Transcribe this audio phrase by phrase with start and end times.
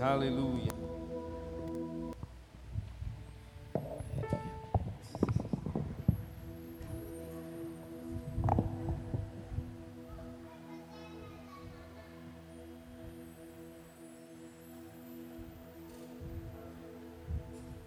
[0.00, 0.68] Aleluia.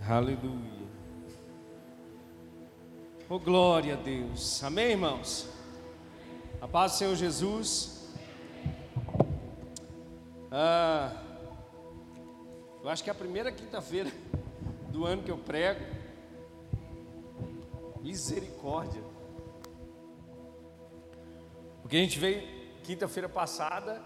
[0.10, 0.88] Aleluia.
[3.30, 4.64] Oh, glória a Deus.
[4.64, 5.50] Amém, irmãos?
[6.62, 8.16] A paz do Senhor Jesus.
[10.50, 11.27] Ah,
[12.88, 14.10] eu acho que é a primeira quinta-feira
[14.93, 15.86] do ano que eu prego.
[18.02, 19.04] Misericórdia.
[21.82, 22.47] Porque a gente veio
[22.84, 24.02] quinta-feira passada,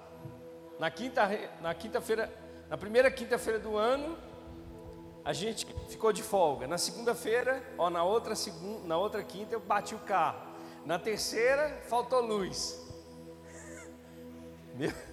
[0.79, 1.29] na quinta
[1.61, 2.33] na quinta-feira,
[2.67, 4.17] na primeira quinta-feira do ano,
[5.23, 6.65] a gente ficou de folga.
[6.65, 10.41] Na segunda-feira, ó, na outra segunda, na outra quinta eu bati o carro.
[10.87, 12.81] Na terceira, faltou luz.
[14.73, 15.10] Meu...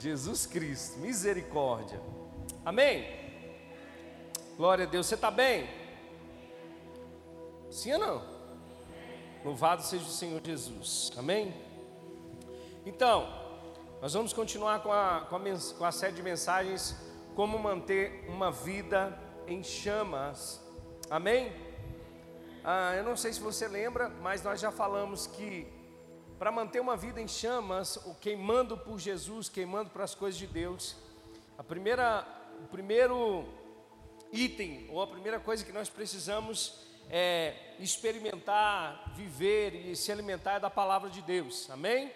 [0.00, 2.00] Jesus Cristo, misericórdia.
[2.64, 3.04] Amém?
[4.56, 5.06] Glória a Deus.
[5.06, 5.68] Você está bem?
[7.70, 8.22] Sim ou não?
[9.44, 11.12] Louvado seja o Senhor Jesus.
[11.16, 11.54] Amém?
[12.84, 13.28] Então,
[14.00, 15.40] nós vamos continuar com a, com a,
[15.76, 16.96] com a série de mensagens
[17.34, 20.60] como manter uma vida em chamas.
[21.10, 21.52] Amém?
[22.64, 25.77] Ah, eu não sei se você lembra, mas nós já falamos que
[26.38, 30.96] para manter uma vida em chamas, queimando por Jesus, queimando para as coisas de Deus,
[31.58, 32.24] a primeira,
[32.62, 33.44] o primeiro
[34.32, 40.60] item ou a primeira coisa que nós precisamos é experimentar, viver e se alimentar é
[40.60, 41.68] da palavra de Deus.
[41.70, 42.12] Amém?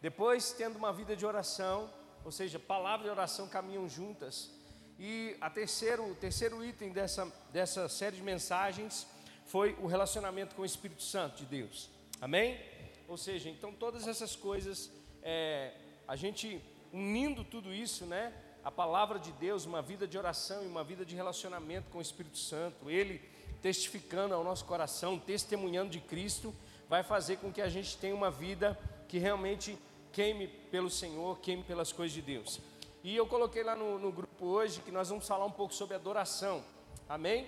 [0.00, 1.90] Depois, tendo uma vida de oração,
[2.24, 4.50] ou seja, palavra e oração caminham juntas.
[4.98, 9.06] E a terceiro, o terceiro item dessa, dessa série de mensagens
[9.46, 11.90] foi o relacionamento com o Espírito Santo de Deus.
[12.20, 12.75] Amém?
[13.08, 14.90] Ou seja, então todas essas coisas,
[15.22, 15.72] é,
[16.06, 16.60] a gente
[16.92, 18.32] unindo tudo isso, né?
[18.64, 22.02] A palavra de Deus, uma vida de oração e uma vida de relacionamento com o
[22.02, 23.20] Espírito Santo, Ele
[23.62, 26.54] testificando ao nosso coração, testemunhando de Cristo,
[26.88, 28.78] vai fazer com que a gente tenha uma vida
[29.08, 29.78] que realmente
[30.12, 32.60] queime pelo Senhor, queime pelas coisas de Deus.
[33.04, 35.94] E eu coloquei lá no, no, grupo hoje que nós vamos falar um pouco sobre
[35.94, 36.64] adoração.
[37.08, 37.46] Amém?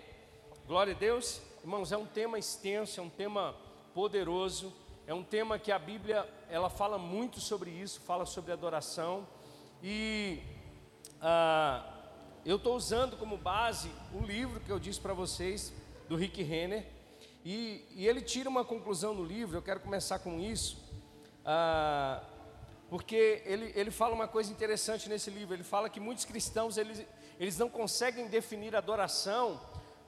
[0.66, 1.40] Glória a Deus.
[1.62, 3.56] Irmãos, é um tema extenso, é um tema
[3.92, 4.72] poderoso,
[5.08, 9.26] é um tema que a Bíblia ela fala muito sobre isso, fala sobre adoração.
[9.82, 10.38] E
[11.18, 11.82] ah,
[12.44, 15.72] eu estou usando como base o livro que eu disse para vocês,
[16.10, 16.86] do Rick Renner.
[17.42, 20.76] E, e, ele tira uma conclusão no livro, eu quero começar com isso.
[21.42, 22.22] Ah,
[22.90, 25.54] porque ele, ele fala uma coisa interessante nesse livro.
[25.54, 27.02] Ele fala que muitos cristãos eles,
[27.40, 29.58] eles não conseguem definir adoração,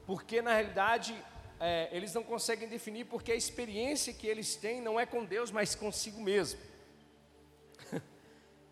[0.04, 1.16] porque na realidade
[1.60, 5.50] é, eles não conseguem definir porque a experiência que eles têm não é com Deus,
[5.50, 6.58] mas consigo mesmo.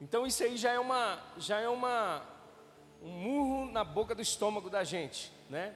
[0.01, 2.27] então isso aí já é uma já é uma
[3.03, 5.75] um murro na boca do estômago da gente, né?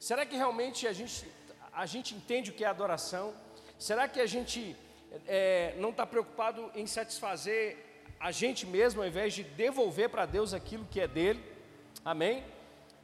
[0.00, 1.28] Será que realmente a gente
[1.72, 3.34] a gente entende o que é adoração?
[3.78, 4.74] Será que a gente
[5.26, 7.76] é, não está preocupado em satisfazer
[8.18, 11.44] a gente mesmo, ao invés de devolver para Deus aquilo que é dele.
[12.04, 12.42] Amém?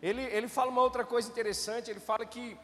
[0.00, 2.56] Ele, ele fala uma outra coisa interessante, ele fala que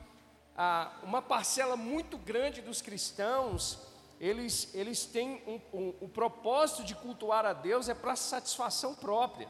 [0.57, 3.79] ah, uma parcela muito grande dos cristãos,
[4.19, 9.49] eles, eles têm um, um, o propósito de cultuar a Deus é para satisfação própria,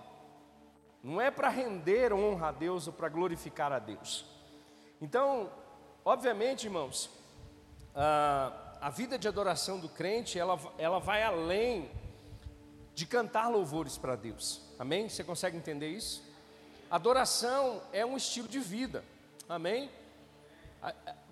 [1.03, 4.25] não é para render honra a Deus ou para glorificar a Deus.
[5.01, 5.51] Então,
[6.05, 7.09] obviamente, irmãos,
[7.95, 11.91] ah, a vida de adoração do crente, ela, ela vai além
[12.95, 14.63] de cantar louvores para Deus.
[14.79, 15.09] Amém?
[15.09, 16.25] Você consegue entender isso?
[16.91, 19.05] Adoração é um estilo de vida.
[19.49, 19.91] Amém?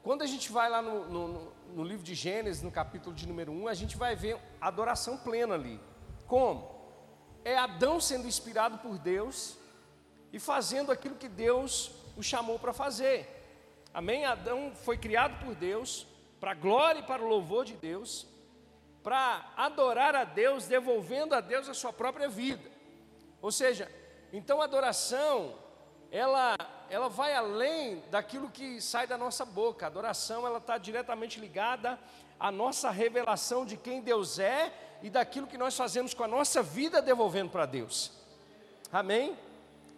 [0.02, 3.52] Quando a gente vai lá no, no, no, livro de Gênesis, no capítulo de número
[3.52, 5.80] 1, a gente vai ver adoração plena ali.
[6.26, 6.74] Como?
[7.44, 9.56] É Adão sendo inspirado por Deus
[10.32, 13.28] e fazendo aquilo que Deus o chamou para fazer.
[13.92, 14.24] Amém?
[14.24, 16.06] Adão foi criado por Deus,
[16.40, 18.26] para a glória e para o louvor de Deus,
[19.02, 22.68] para adorar a Deus, devolvendo a Deus a sua própria vida.
[23.40, 23.90] Ou seja,
[24.32, 25.54] então a adoração,
[26.10, 26.56] ela,
[26.94, 29.84] ela vai além daquilo que sai da nossa boca.
[29.84, 31.98] A adoração, ela está diretamente ligada
[32.38, 36.62] à nossa revelação de quem Deus é e daquilo que nós fazemos com a nossa
[36.62, 38.12] vida devolvendo para Deus.
[38.92, 39.36] Amém?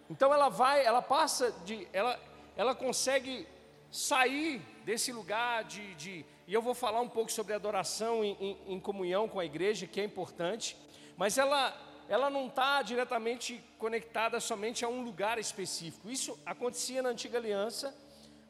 [0.09, 2.19] Então ela vai, ela passa de, ela,
[2.57, 3.47] ela consegue
[3.93, 8.75] sair desse lugar de, de e eu vou falar um pouco sobre adoração em, em,
[8.75, 10.79] em comunhão com a igreja, que é importante,
[11.15, 11.77] mas ela,
[12.09, 16.09] ela não está diretamente conectada somente a um lugar específico.
[16.09, 17.95] Isso acontecia na antiga aliança,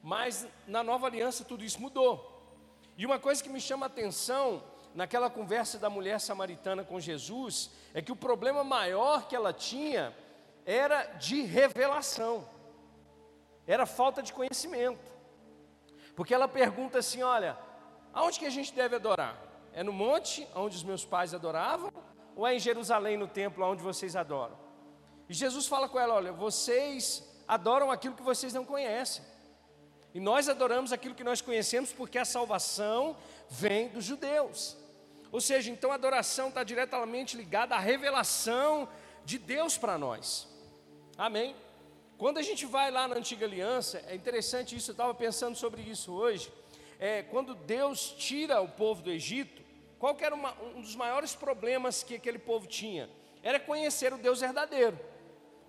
[0.02, 2.32] mas na nova aliança tudo isso mudou.
[2.96, 4.62] E uma coisa que me chama a atenção
[4.94, 10.14] naquela conversa da mulher samaritana com Jesus é que o problema maior que ela tinha
[10.64, 12.48] era de revelação,
[13.66, 15.12] era falta de conhecimento.
[16.14, 17.56] Porque ela pergunta assim: olha,
[18.12, 19.36] aonde que a gente deve adorar?
[19.72, 21.92] É no monte onde os meus pais adoravam?
[22.36, 24.56] Ou é em Jerusalém, no templo onde vocês adoram?
[25.28, 29.24] E Jesus fala com ela: olha, vocês adoram aquilo que vocês não conhecem.
[30.14, 33.16] E nós adoramos aquilo que nós conhecemos porque a salvação
[33.48, 34.76] vem dos judeus.
[35.32, 38.88] Ou seja, então a adoração está diretamente ligada à revelação
[39.24, 40.48] de Deus para nós.
[41.18, 41.56] Amém?
[42.16, 45.82] Quando a gente vai lá na antiga aliança, é interessante isso, eu estava pensando sobre
[45.82, 46.50] isso hoje.
[46.98, 49.55] É, quando Deus tira o povo do Egito,
[49.98, 53.08] qual era uma, um dos maiores problemas que aquele povo tinha?
[53.42, 54.98] Era conhecer o Deus verdadeiro.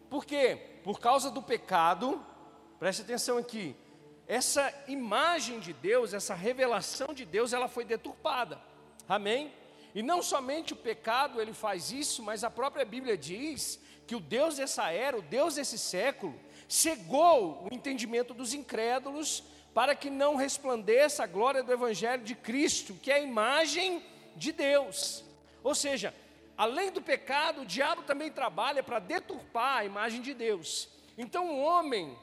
[0.10, 0.58] Por quê?
[0.84, 2.24] Por causa do pecado,
[2.80, 3.76] preste atenção aqui,
[4.28, 8.60] essa imagem de Deus, essa revelação de Deus, ela foi deturpada.
[9.08, 9.54] Amém?
[9.96, 14.20] E não somente o pecado ele faz isso, mas a própria Bíblia diz que o
[14.20, 16.38] Deus dessa era, o Deus desse século,
[16.68, 19.44] cegou o entendimento dos incrédulos
[19.74, 24.04] para que não resplandeça a glória do Evangelho de Cristo, que é a imagem
[24.38, 25.24] de Deus.
[25.64, 26.14] Ou seja,
[26.58, 30.90] além do pecado, o diabo também trabalha para deturpar a imagem de Deus.
[31.18, 32.18] Então, o homem,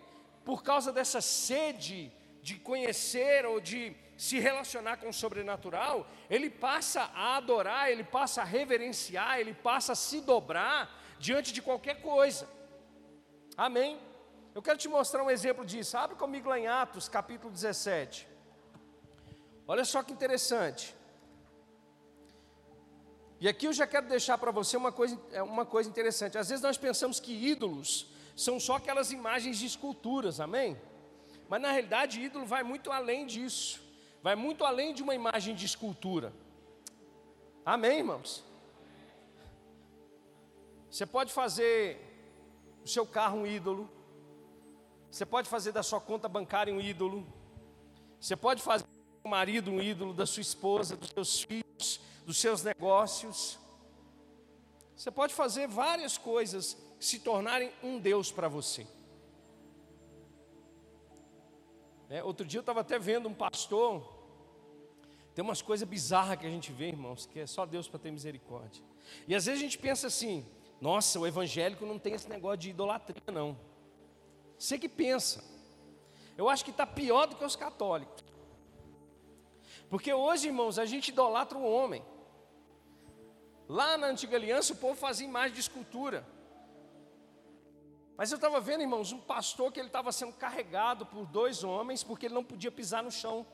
[0.44, 2.12] por causa dessa sede
[2.42, 8.42] de conhecer ou de se relacionar com o sobrenatural, ele passa a adorar, ele passa
[8.42, 12.48] a reverenciar, ele passa a se dobrar diante de qualquer coisa.
[13.56, 13.98] Amém?
[14.54, 15.96] Eu quero te mostrar um exemplo disso.
[15.98, 18.28] Abre comigo lá em Atos, capítulo 17.
[19.66, 20.94] Olha só que interessante.
[23.44, 26.38] E aqui eu já quero deixar para você uma coisa, é, uma coisa interessante.
[26.38, 30.80] Às vezes nós pensamos que ídolos são só aquelas imagens de esculturas, amém?
[31.46, 33.82] Mas na realidade, ídolo vai muito além disso.
[34.22, 36.32] Vai muito além de uma imagem de escultura.
[37.66, 38.42] Amém, irmãos?
[40.90, 42.00] Você pode fazer
[42.82, 43.90] o seu carro um ídolo.
[45.10, 47.26] Você pode fazer da sua conta bancária um ídolo.
[48.18, 52.38] Você pode fazer do seu marido um ídolo, da sua esposa, dos seus filhos, dos
[52.38, 53.58] seus negócios.
[54.96, 58.86] Você pode fazer várias coisas se tornarem um Deus para você.
[62.08, 64.12] É, outro dia eu estava até vendo um pastor.
[65.34, 68.10] Tem umas coisas bizarras que a gente vê, irmãos, que é só Deus para ter
[68.10, 68.82] misericórdia.
[69.26, 70.46] E às vezes a gente pensa assim:
[70.80, 73.58] nossa, o evangélico não tem esse negócio de idolatria, não.
[74.58, 75.42] Você que pensa.
[76.36, 78.24] Eu acho que está pior do que os católicos.
[79.88, 82.02] Porque hoje, irmãos, a gente idolatra o homem.
[83.68, 86.26] Lá na antiga aliança, o povo fazia imagem de escultura.
[88.16, 92.04] Mas eu estava vendo, irmãos, um pastor que ele estava sendo carregado por dois homens
[92.04, 93.46] porque ele não podia pisar no chão.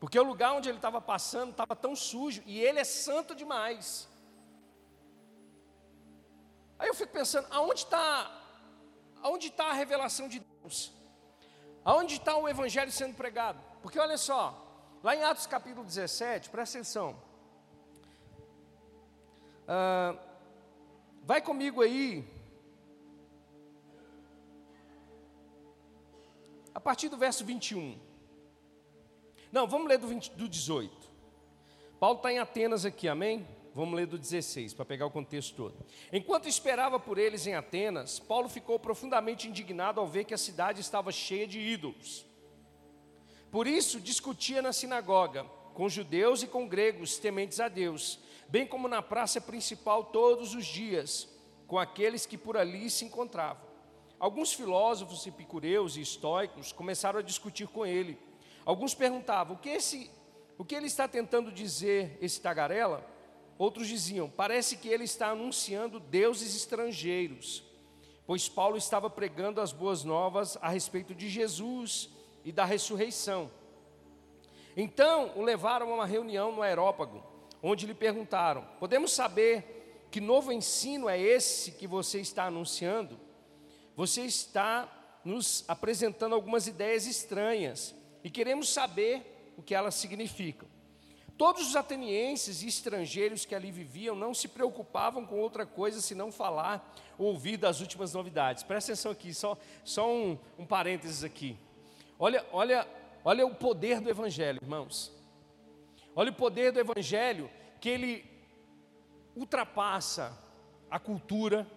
[0.00, 4.08] Porque o lugar onde ele estava passando estava tão sujo e ele é santo demais.
[6.78, 8.42] Aí eu fico pensando, aonde está
[9.22, 10.92] aonde está a revelação de Deus?
[11.84, 13.60] Aonde está o evangelho sendo pregado?
[13.80, 14.42] Porque olha só,
[15.02, 17.25] lá em Atos capítulo 17, presta atenção.
[19.66, 20.18] Uh,
[21.24, 22.24] vai comigo aí.
[26.74, 27.98] A partir do verso 21.
[29.50, 30.94] Não, vamos ler do, 20, do 18.
[31.98, 33.46] Paulo está em Atenas aqui, amém?
[33.74, 35.74] Vamos ler do 16, para pegar o contexto todo.
[36.12, 40.80] Enquanto esperava por eles em Atenas, Paulo ficou profundamente indignado ao ver que a cidade
[40.80, 42.24] estava cheia de ídolos.
[43.50, 45.44] Por isso, discutia na sinagoga,
[45.74, 50.64] com judeus e com gregos tementes a Deus, bem como na praça principal todos os
[50.64, 51.28] dias,
[51.66, 53.66] com aqueles que por ali se encontravam.
[54.18, 58.18] Alguns filósofos epicureus e estoicos começaram a discutir com ele.
[58.64, 60.10] Alguns perguntavam: o que, esse,
[60.56, 63.04] o que ele está tentando dizer, esse tagarela?
[63.58, 67.62] Outros diziam: parece que ele está anunciando deuses estrangeiros,
[68.26, 72.08] pois Paulo estava pregando as boas novas a respeito de Jesus
[72.44, 73.50] e da ressurreição.
[74.76, 77.22] Então o levaram a uma reunião no aerópago,
[77.66, 83.18] onde lhe perguntaram: Podemos saber que novo ensino é esse que você está anunciando?
[83.96, 90.68] Você está nos apresentando algumas ideias estranhas e queremos saber o que elas significam.
[91.36, 96.32] Todos os atenienses e estrangeiros que ali viviam não se preocupavam com outra coisa senão
[96.32, 98.62] falar ou ouvir das últimas novidades.
[98.62, 101.58] Presta atenção aqui, só, só um, um parênteses aqui.
[102.18, 102.88] Olha, olha,
[103.22, 105.15] olha o poder do Evangelho, irmãos.
[106.18, 108.24] Olha o poder do Evangelho que ele
[109.36, 110.36] ultrapassa
[110.90, 111.70] a cultura,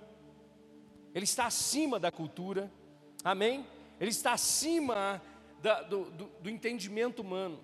[1.14, 2.72] ele está acima da cultura,
[3.22, 3.68] amém?
[4.00, 5.22] Ele está acima
[5.62, 7.60] da, do, do, do entendimento humano.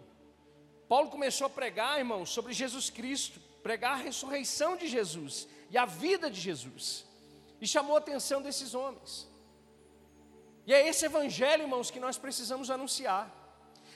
[0.89, 5.85] Paulo começou a pregar, irmãos, sobre Jesus Cristo, pregar a ressurreição de Jesus e a
[5.85, 7.05] vida de Jesus.
[7.61, 9.27] e chamou a atenção desses homens.
[10.67, 13.31] E é esse evangelho, irmãos, que nós precisamos anunciar.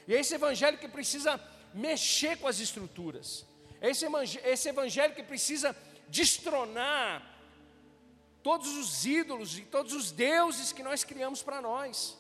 [0.08, 1.38] E é esse evangelho que precisa
[1.74, 3.46] mexer com as estruturas.
[3.82, 5.76] Esse evangelho, esse evangelho que precisa
[6.08, 7.24] destronar
[8.42, 12.18] todos os ídolos e todos os deuses que nós criamos para nós.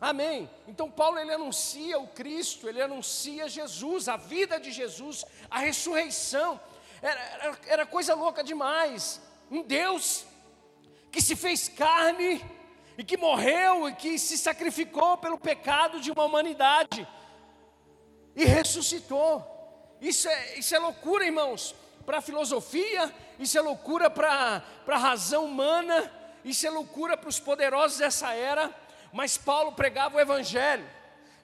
[0.00, 0.50] Amém.
[0.66, 6.60] Então Paulo ele anuncia o Cristo, ele anuncia Jesus, a vida de Jesus, a ressurreição.
[7.00, 9.20] Era, era, era coisa louca demais.
[9.50, 10.24] Um Deus
[11.10, 12.44] que se fez carne
[12.98, 17.06] e que morreu e que se sacrificou pelo pecado de uma humanidade
[18.34, 19.48] e ressuscitou.
[20.00, 21.74] Isso é, isso é loucura, irmãos,
[22.04, 26.12] para a filosofia, isso é loucura para a razão humana,
[26.44, 28.74] isso é loucura para os poderosos dessa era,
[29.12, 30.88] mas Paulo pregava o Evangelho,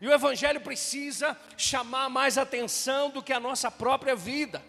[0.00, 4.62] e o Evangelho precisa chamar mais atenção do que a nossa própria vida.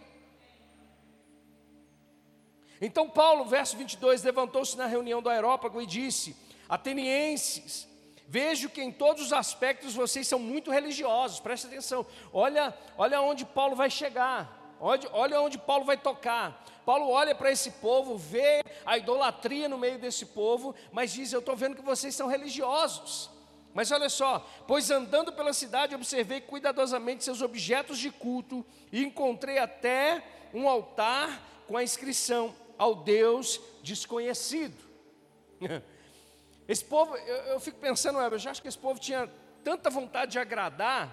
[2.82, 6.36] Então, Paulo, verso 22, levantou-se na reunião do aerópago e disse:
[6.68, 7.89] Atenienses,
[8.30, 13.44] vejo que em todos os aspectos vocês são muito religiosos, presta atenção, olha, olha onde
[13.44, 16.64] Paulo vai chegar, olha, olha onde Paulo vai tocar.
[16.86, 21.40] Paulo olha para esse povo, vê a idolatria no meio desse povo, mas diz: Eu
[21.40, 23.30] estou vendo que vocês são religiosos.
[23.74, 29.60] Mas olha só, pois andando pela cidade observei cuidadosamente seus objetos de culto e encontrei
[29.60, 34.78] até um altar com a inscrição ao Deus desconhecido.
[36.70, 39.28] Esse povo, eu, eu fico pensando, eu já acho que esse povo tinha
[39.64, 41.10] tanta vontade de agradar,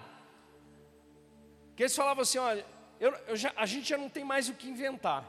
[1.75, 2.63] que eles falavam assim: olha,
[2.99, 5.25] eu, eu já, a gente já não tem mais o que inventar.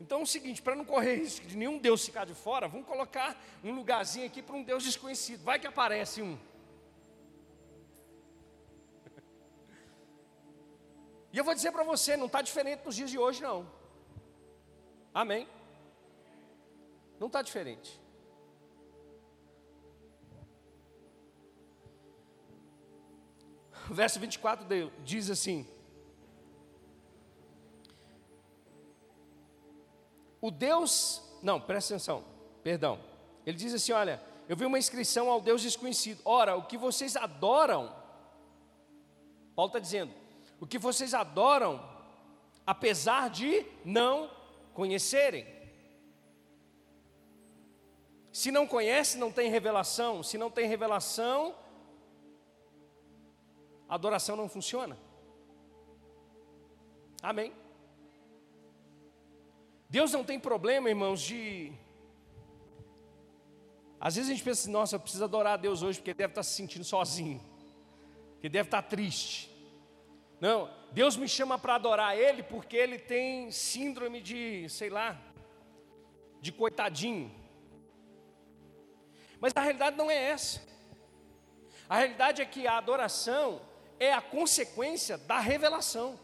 [0.00, 2.86] Então é o seguinte, para não correr risco de nenhum Deus ficar de fora, vamos
[2.86, 5.42] colocar um lugarzinho aqui para um Deus desconhecido.
[5.42, 6.38] Vai que aparece um.
[11.32, 13.68] E eu vou dizer para você, não está diferente nos dias de hoje, não.
[15.12, 15.48] Amém?
[17.18, 18.03] Não está diferente.
[23.90, 24.66] Verso 24
[25.04, 25.66] diz assim:
[30.40, 32.24] O Deus, não, presta atenção,
[32.62, 32.98] perdão.
[33.46, 36.20] Ele diz assim: Olha, eu vi uma inscrição ao Deus desconhecido.
[36.24, 37.94] Ora, o que vocês adoram,
[39.54, 40.12] Paulo está dizendo,
[40.60, 41.82] o que vocês adoram,
[42.66, 44.30] apesar de não
[44.74, 45.46] conhecerem.
[48.32, 50.22] Se não conhece, não tem revelação.
[50.22, 51.54] Se não tem revelação,
[53.88, 54.96] a adoração não funciona.
[57.22, 57.52] Amém.
[59.88, 61.72] Deus não tem problema, irmãos, de.
[64.00, 66.18] Às vezes a gente pensa assim, nossa, eu preciso adorar a Deus hoje porque ele
[66.18, 67.40] deve estar se sentindo sozinho,
[68.40, 69.50] que deve estar triste.
[70.40, 75.18] Não, Deus me chama para adorar Ele porque Ele tem síndrome de, sei lá,
[76.40, 77.32] de coitadinho.
[79.40, 80.60] Mas a realidade não é essa.
[81.88, 83.60] A realidade é que a adoração
[83.98, 86.18] é a consequência da revelação.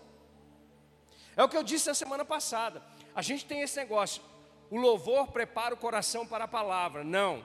[1.36, 2.82] É o que eu disse na semana passada.
[3.14, 4.22] A gente tem esse negócio,
[4.70, 7.02] o louvor prepara o coração para a palavra.
[7.02, 7.44] Não,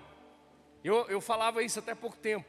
[0.84, 2.48] eu, eu falava isso até pouco tempo.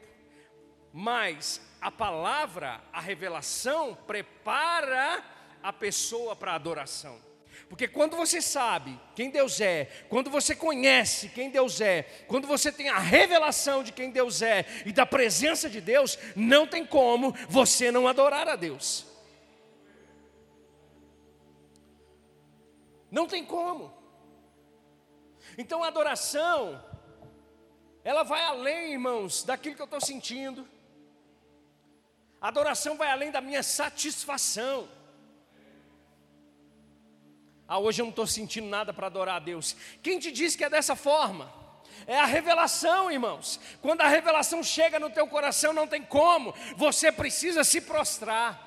[0.93, 5.23] Mas a palavra, a revelação, prepara
[5.61, 7.26] a pessoa para a adoração.
[7.69, 12.71] Porque quando você sabe quem Deus é, quando você conhece quem Deus é, quando você
[12.71, 17.33] tem a revelação de quem Deus é e da presença de Deus, não tem como
[17.49, 19.05] você não adorar a Deus.
[23.09, 23.93] Não tem como.
[25.57, 26.83] Então a adoração,
[28.03, 30.67] ela vai além, irmãos, daquilo que eu estou sentindo.
[32.39, 34.87] A adoração vai além da minha satisfação.
[37.67, 39.75] Ah, hoje eu não estou sentindo nada para adorar a Deus.
[40.01, 41.53] Quem te diz que é dessa forma?
[42.05, 43.59] É a revelação, irmãos.
[43.81, 46.53] Quando a revelação chega no teu coração, não tem como.
[46.77, 48.65] Você precisa se prostrar.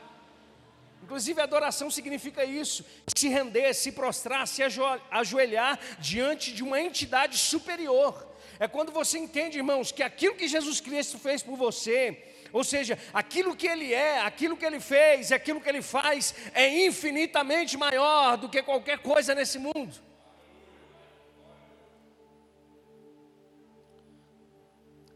[1.03, 2.85] Inclusive, adoração significa isso:
[3.17, 4.63] se render, se prostrar, se
[5.11, 8.29] ajoelhar diante de uma entidade superior.
[8.59, 12.99] É quando você entende, irmãos, que aquilo que Jesus Cristo fez por você, ou seja,
[13.13, 18.37] aquilo que ele é, aquilo que ele fez, aquilo que ele faz é infinitamente maior
[18.37, 19.95] do que qualquer coisa nesse mundo.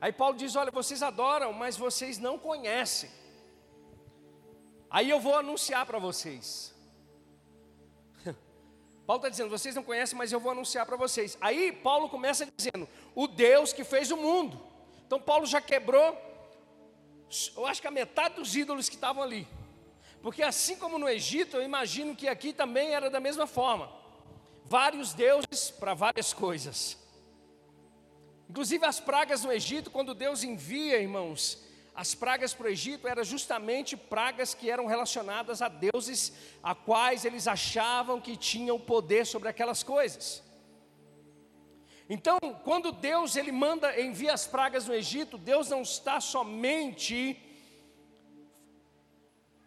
[0.00, 3.10] Aí Paulo diz: Olha, vocês adoram, mas vocês não conhecem.
[4.90, 6.74] Aí eu vou anunciar para vocês.
[9.06, 11.38] Paulo está dizendo: Vocês não conhecem, mas eu vou anunciar para vocês.
[11.40, 14.60] Aí Paulo começa dizendo: O Deus que fez o mundo.
[15.06, 16.33] Então Paulo já quebrou
[17.56, 19.46] eu acho que a metade dos ídolos que estavam ali.
[20.22, 23.86] Porque assim como no Egito, eu imagino que aqui também era da mesma forma.
[24.64, 26.96] vários deuses para várias coisas.
[28.48, 31.58] Inclusive as pragas no Egito, quando Deus envia, irmãos,
[31.94, 37.24] as pragas para o Egito eram justamente pragas que eram relacionadas a deuses a quais
[37.24, 40.42] eles achavam que tinham poder sobre aquelas coisas.
[42.08, 47.40] Então, quando Deus ele manda envia as pragas no Egito, Deus não está somente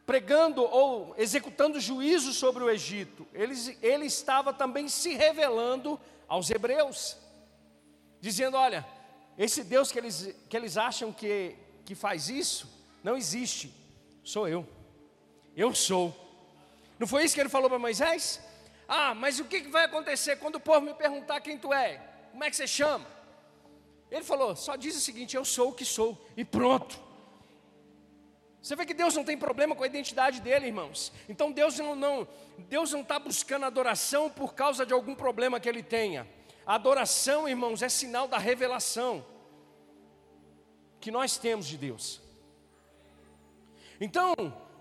[0.05, 7.17] pregando ou executando juízo sobre o Egito, ele, ele estava também se revelando aos hebreus,
[8.21, 8.85] dizendo: olha,
[9.37, 12.71] esse Deus que eles, que eles acham que, que faz isso,
[13.03, 13.73] não existe,
[14.23, 14.67] sou eu,
[15.55, 16.15] eu sou.
[16.99, 18.41] Não foi isso que ele falou para Moisés?
[18.87, 22.06] Ah, mas o que vai acontecer quando o povo me perguntar quem tu é?
[22.31, 23.05] Como é que você chama?
[24.09, 27.07] Ele falou: só diz o seguinte: eu sou o que sou, e pronto.
[28.61, 31.13] Você vê que Deus não tem problema com a identidade dele, irmãos.
[31.29, 35.69] Então Deus não, não Deus não está buscando adoração por causa de algum problema que
[35.69, 36.27] ele tenha.
[36.65, 39.25] A adoração, irmãos, é sinal da revelação
[40.99, 42.21] que nós temos de Deus.
[44.01, 44.33] Então,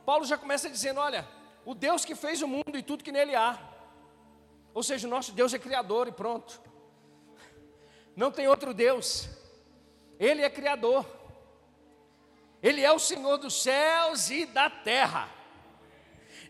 [0.04, 1.28] Paulo já começa dizendo: olha,
[1.64, 3.58] o Deus que fez o mundo e tudo que nele há.
[4.74, 6.60] Ou seja, o nosso Deus é criador e pronto.
[8.16, 9.28] Não tem outro Deus.
[10.18, 11.04] Ele é criador.
[12.62, 15.28] Ele é o Senhor dos céus e da terra.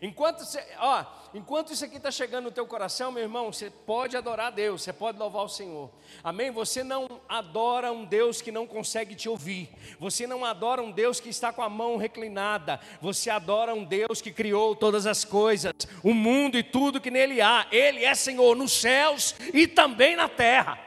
[0.01, 0.43] Enquanto,
[0.77, 4.51] ó, enquanto isso aqui está chegando no teu coração, meu irmão, você pode adorar a
[4.51, 5.91] Deus, você pode louvar o Senhor.
[6.23, 6.51] Amém?
[6.51, 9.69] Você não adora um Deus que não consegue te ouvir.
[9.99, 12.79] Você não adora um Deus que está com a mão reclinada.
[13.01, 17.41] Você adora um Deus que criou todas as coisas, o mundo e tudo que nele
[17.41, 17.67] há.
[17.71, 20.86] Ele é Senhor nos céus e também na terra.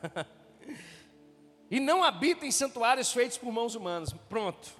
[1.70, 4.12] e não habita em santuários feitos por mãos humanas.
[4.28, 4.70] Pronto.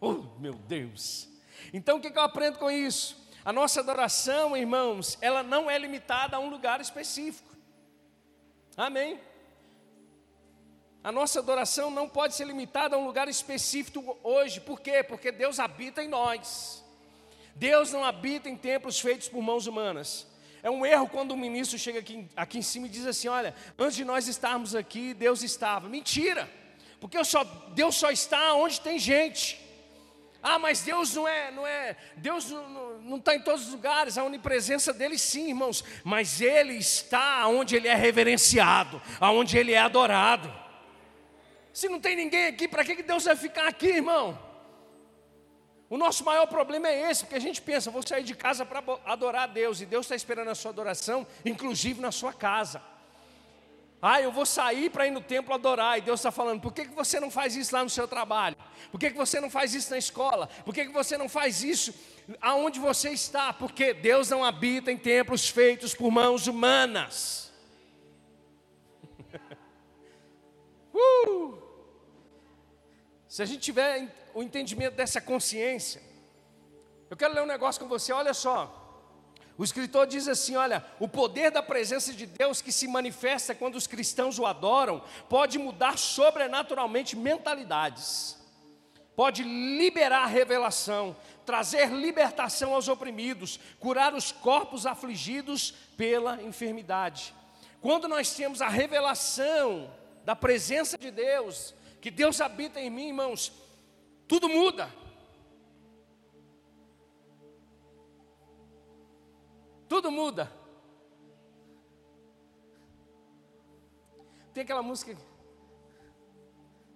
[0.00, 1.28] Oh, meu Deus.
[1.72, 3.24] Então o que, eu aprendo com isso?
[3.44, 7.54] A nossa adoração, irmãos, ela não é limitada a um lugar específico.
[8.76, 9.20] Amém?
[11.02, 14.60] A nossa adoração não pode ser limitada a um lugar específico hoje.
[14.60, 15.04] Por quê?
[15.04, 16.84] Porque Deus habita em nós.
[17.54, 20.26] Deus não habita em templos feitos por mãos humanas.
[20.66, 23.54] É um erro quando o ministro chega aqui, aqui em cima e diz assim: olha,
[23.78, 25.88] antes de nós estarmos aqui, Deus estava.
[25.88, 26.50] Mentira,
[27.00, 29.64] porque só, Deus só está onde tem gente.
[30.42, 34.24] Ah, mas Deus não é, não é, Deus não está em todos os lugares, a
[34.24, 40.52] onipresença dele sim, irmãos, mas Ele está onde Ele é reverenciado, aonde Ele é adorado.
[41.72, 44.45] Se não tem ninguém aqui, para que Deus vai ficar aqui, irmão?
[45.88, 48.82] O nosso maior problema é esse, porque a gente pensa, vou sair de casa para
[49.04, 52.82] adorar a Deus, e Deus está esperando a sua adoração, inclusive na sua casa.
[54.02, 56.86] Ah, eu vou sair para ir no templo adorar, e Deus está falando, por que,
[56.86, 58.56] que você não faz isso lá no seu trabalho?
[58.90, 60.48] Por que, que você não faz isso na escola?
[60.64, 61.94] Por que, que você não faz isso
[62.40, 63.52] aonde você está?
[63.52, 67.52] Porque Deus não habita em templos feitos por mãos humanas.
[70.92, 71.58] uh!
[73.28, 76.02] Se a gente tiver o entendimento dessa consciência.
[77.08, 78.82] Eu quero ler um negócio com você, olha só.
[79.56, 83.76] O escritor diz assim: olha, o poder da presença de Deus que se manifesta quando
[83.76, 88.36] os cristãos o adoram, pode mudar sobrenaturalmente mentalidades,
[89.16, 97.34] pode liberar revelação, trazer libertação aos oprimidos, curar os corpos afligidos pela enfermidade.
[97.80, 99.90] Quando nós temos a revelação
[100.26, 103.50] da presença de Deus, que Deus habita em mim, irmãos,
[104.28, 104.90] tudo muda.
[109.88, 110.50] Tudo muda.
[114.52, 115.16] Tem aquela música.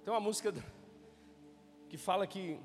[0.03, 0.53] Tem uma música
[1.89, 2.59] que fala que.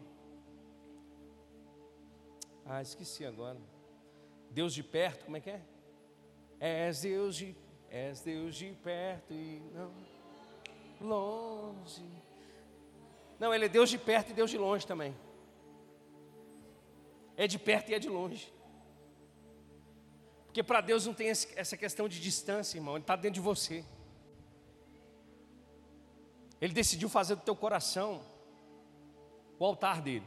[2.66, 3.60] Ah, esqueci agora.
[4.50, 5.62] Deus de perto, como é que é?
[6.60, 7.56] És Deus de,
[7.90, 9.92] és Deus de perto e não
[11.02, 12.06] longe.
[13.46, 15.16] Não, ele é Deus de perto e Deus de longe também.
[17.38, 18.52] É de perto e é de longe.
[20.46, 22.96] Porque para Deus não tem essa questão de distância, irmão.
[22.96, 23.86] Ele está dentro de você.
[26.60, 28.20] Ele decidiu fazer do teu coração
[29.60, 30.26] o altar dele.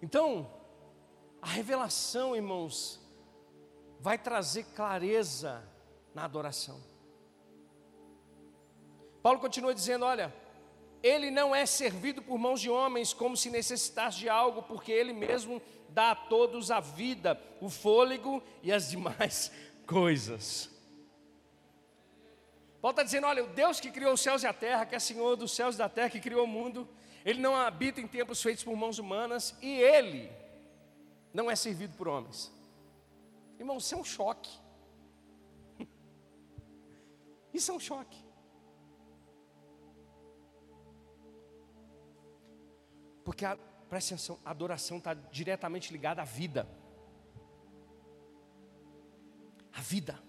[0.00, 0.48] Então,
[1.42, 3.03] a revelação, irmãos,
[4.04, 5.66] vai trazer clareza
[6.14, 6.78] na adoração.
[9.22, 10.30] Paulo continua dizendo: olha,
[11.02, 15.14] ele não é servido por mãos de homens como se necessitasse de algo, porque ele
[15.14, 19.50] mesmo dá a todos a vida, o fôlego e as demais
[19.86, 20.68] coisas.
[22.82, 24.98] Paulo está dizendo: olha, o Deus que criou os céus e a terra, que é
[24.98, 26.86] Senhor dos céus e da terra, que criou o mundo,
[27.24, 30.30] ele não habita em templos feitos por mãos humanas e ele
[31.32, 32.53] não é servido por homens.
[33.58, 34.50] Irmão, isso é um choque.
[37.52, 38.24] Isso é um choque.
[43.24, 43.56] Porque, a,
[43.88, 46.68] presta atenção, a adoração está diretamente ligada à vida.
[49.72, 50.22] A vida.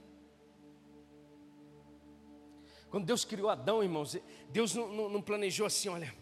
[2.90, 4.18] Quando Deus criou Adão, irmãos,
[4.50, 6.16] Deus não, não, não planejou assim, olha,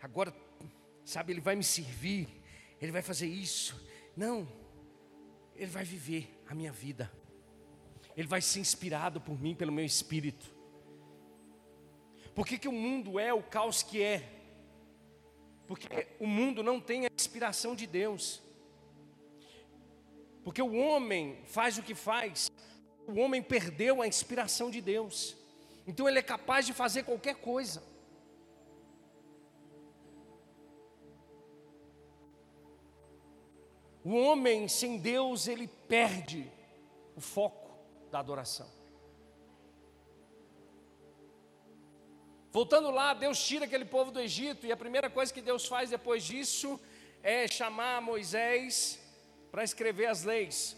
[0.00, 0.32] agora,
[1.04, 2.28] sabe, Ele vai me servir,
[2.80, 3.74] Ele vai fazer isso.
[4.16, 4.46] Não,
[5.56, 7.10] Ele vai viver a minha vida,
[8.16, 10.54] Ele vai ser inspirado por mim, pelo meu espírito.
[12.34, 14.28] Por que, que o mundo é o caos que é?
[15.66, 18.42] Porque o mundo não tem a inspiração de Deus.
[20.44, 22.50] Porque o homem faz o que faz,
[23.06, 25.36] o homem perdeu a inspiração de Deus.
[25.86, 27.82] Então ele é capaz de fazer qualquer coisa.
[34.04, 36.50] O homem sem Deus, ele perde
[37.16, 37.70] o foco
[38.10, 38.68] da adoração.
[42.50, 45.88] Voltando lá, Deus tira aquele povo do Egito, e a primeira coisa que Deus faz
[45.88, 46.78] depois disso
[47.22, 49.00] é chamar Moisés
[49.50, 50.76] para escrever as leis.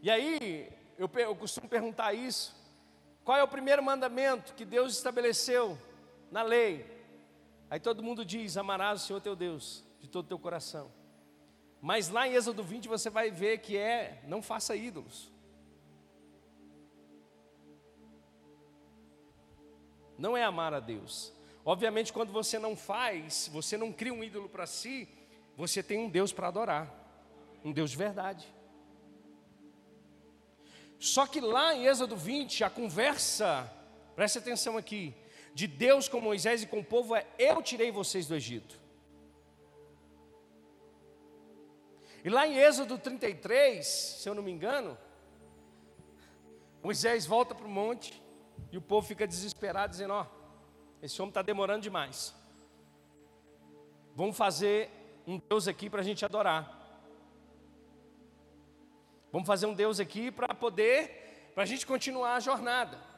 [0.00, 2.54] E aí, eu, eu costumo perguntar isso:
[3.24, 5.78] qual é o primeiro mandamento que Deus estabeleceu
[6.30, 6.93] na lei?
[7.70, 10.90] Aí todo mundo diz: amarás o Senhor teu Deus de todo o teu coração.
[11.80, 15.30] Mas lá em Êxodo 20 você vai ver que é: não faça ídolos.
[20.16, 21.32] Não é amar a Deus.
[21.64, 25.08] Obviamente, quando você não faz, você não cria um ídolo para si,
[25.56, 26.92] você tem um Deus para adorar,
[27.64, 28.46] um Deus de verdade.
[30.98, 33.70] Só que lá em Êxodo 20, a conversa,
[34.14, 35.14] preste atenção aqui,
[35.54, 38.78] de Deus com Moisés e com o povo é: Eu tirei vocês do Egito.
[42.24, 44.98] E lá em Êxodo 33, se eu não me engano,
[46.82, 48.20] Moisés volta para o monte
[48.72, 50.26] e o povo fica desesperado, dizendo: Ó,
[51.00, 52.34] esse homem está demorando demais.
[54.16, 54.90] Vamos fazer
[55.26, 56.82] um Deus aqui para a gente adorar.
[59.30, 63.13] Vamos fazer um Deus aqui para poder, para a gente continuar a jornada.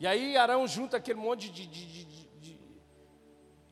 [0.00, 2.60] E aí Arão junta aquele monte de, de, de,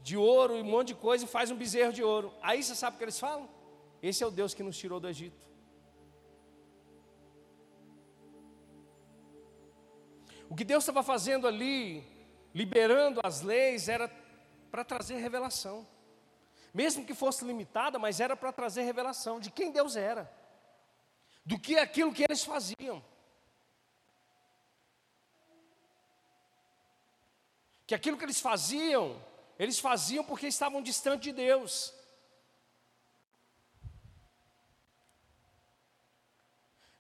[0.02, 2.32] de, ouro e um monte de coisa e faz um bezerro de ouro.
[2.40, 3.48] Aí você sabe o que eles falam?
[4.02, 5.36] Esse é o Deus que nos tirou do Egito.
[10.48, 12.04] O que Deus estava fazendo ali,
[12.54, 14.08] liberando as leis, era
[14.70, 15.86] para trazer revelação
[16.72, 20.30] mesmo que fosse limitada, mas era para trazer revelação de quem Deus era,
[21.44, 23.02] do que aquilo que eles faziam.
[27.88, 29.18] Que aquilo que eles faziam,
[29.58, 31.94] eles faziam porque estavam distantes de Deus.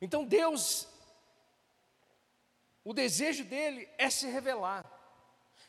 [0.00, 0.88] Então Deus,
[2.82, 4.86] o desejo dele é se revelar.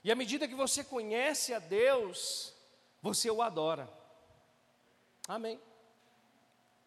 [0.06, 2.54] E à medida que você conhece a Deus,
[3.02, 3.92] você o adora.
[5.28, 5.60] Amém.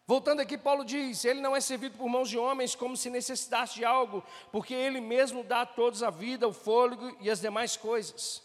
[0.05, 3.75] Voltando aqui, Paulo diz: Ele não é servido por mãos de homens como se necessitasse
[3.75, 7.77] de algo, porque Ele mesmo dá a todos a vida, o fôlego e as demais
[7.77, 8.43] coisas.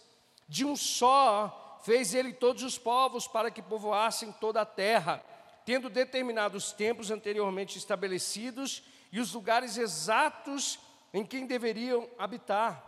[0.48, 5.22] De um só fez Ele todos os povos para que povoassem toda a terra,
[5.64, 10.78] tendo determinado os tempos anteriormente estabelecidos e os lugares exatos
[11.12, 12.84] em quem deveriam habitar.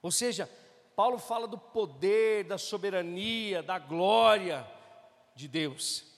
[0.00, 0.48] Ou seja,
[0.94, 4.64] Paulo fala do poder, da soberania, da glória
[5.34, 6.13] de Deus.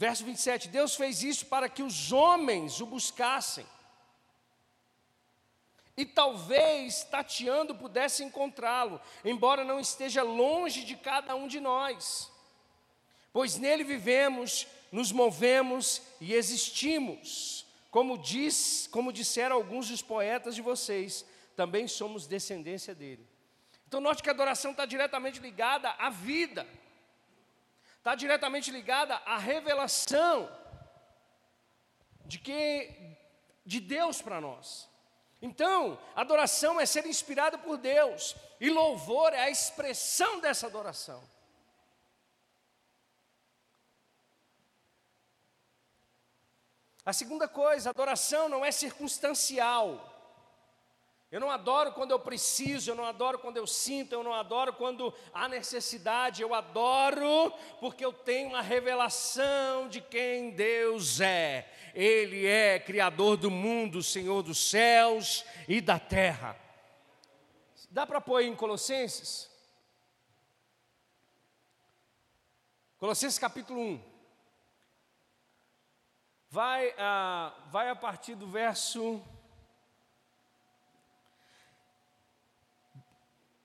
[0.00, 3.66] Verso 27: Deus fez isso para que os homens o buscassem.
[5.94, 12.32] E talvez, tateando, pudesse encontrá-lo, embora não esteja longe de cada um de nós.
[13.30, 17.66] Pois nele vivemos, nos movemos e existimos.
[17.90, 23.28] Como diz, como disseram alguns dos poetas de vocês, também somos descendência dele.
[23.86, 26.66] Então, note que a adoração está diretamente ligada à vida,
[28.00, 30.50] está diretamente ligada à revelação
[32.24, 33.16] de que
[33.64, 34.88] de Deus para nós.
[35.42, 41.22] Então, adoração é ser inspirado por Deus, e louvor é a expressão dessa adoração.
[47.04, 50.09] A segunda coisa, adoração não é circunstancial.
[51.30, 54.72] Eu não adoro quando eu preciso, eu não adoro quando eu sinto, eu não adoro
[54.72, 61.72] quando há necessidade, eu adoro porque eu tenho uma revelação de quem Deus é.
[61.94, 66.56] Ele é Criador do mundo, Senhor dos céus e da terra.
[67.88, 69.48] Dá para pôr em Colossenses?
[72.98, 74.02] Colossenses capítulo 1.
[76.48, 79.22] Vai, ah, vai a partir do verso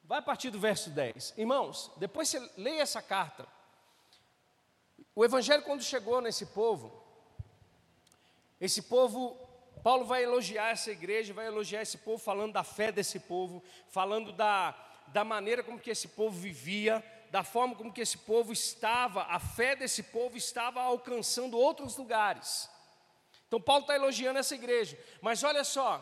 [0.07, 1.33] Vai a partir do verso 10.
[1.35, 3.47] Irmãos, depois você leia essa carta.
[5.15, 7.03] O evangelho, quando chegou nesse povo,
[8.61, 9.35] esse povo,
[9.83, 14.31] Paulo vai elogiar essa igreja, vai elogiar esse povo, falando da fé desse povo, falando
[14.31, 14.75] da,
[15.07, 19.39] da maneira como que esse povo vivia, da forma como que esse povo estava, a
[19.39, 22.69] fé desse povo estava alcançando outros lugares.
[23.47, 25.99] Então Paulo está elogiando essa igreja, mas olha só,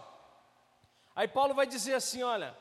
[1.16, 2.58] aí Paulo vai dizer assim: olha,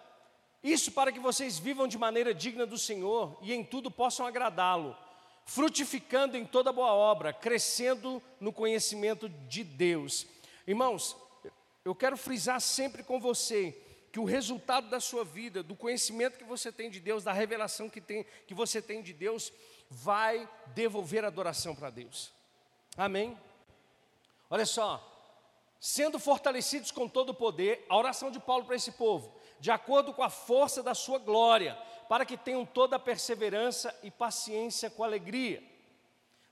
[0.63, 4.97] isso para que vocês vivam de maneira digna do Senhor e em tudo possam agradá-lo,
[5.45, 10.27] frutificando em toda boa obra, crescendo no conhecimento de Deus.
[10.67, 11.17] Irmãos,
[11.85, 13.77] eu quero frisar sempre com você
[14.13, 17.89] que o resultado da sua vida, do conhecimento que você tem de Deus, da revelação
[17.91, 19.53] que, tem, que você tem de Deus,
[19.91, 22.31] vai devolver adoração para Deus.
[22.97, 23.37] Amém?
[24.49, 25.03] Olha só,
[25.81, 30.13] sendo fortalecidos com todo o poder, a oração de Paulo para esse povo de acordo
[30.13, 35.05] com a força da sua glória, para que tenham toda a perseverança e paciência com
[35.05, 35.63] alegria,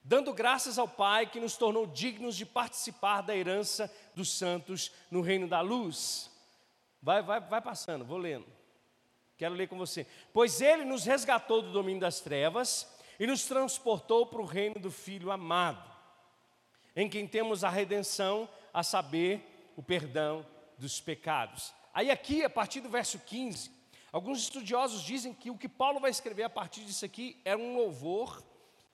[0.01, 5.23] dando graças ao Pai que nos tornou dignos de participar da herança dos santos no
[5.23, 6.31] reino da luz.
[7.03, 8.47] Vai, vai, vai passando, vou lendo.
[9.37, 10.07] Quero ler com você.
[10.33, 14.93] Pois ele nos resgatou do domínio das trevas e nos transportou para o reino do
[14.93, 15.91] Filho amado,
[16.95, 20.47] em quem temos a redenção, a saber, o perdão
[20.79, 21.80] dos pecados.
[21.93, 23.71] Aí, aqui, a partir do verso 15,
[24.13, 27.77] alguns estudiosos dizem que o que Paulo vai escrever a partir disso aqui é um
[27.77, 28.43] louvor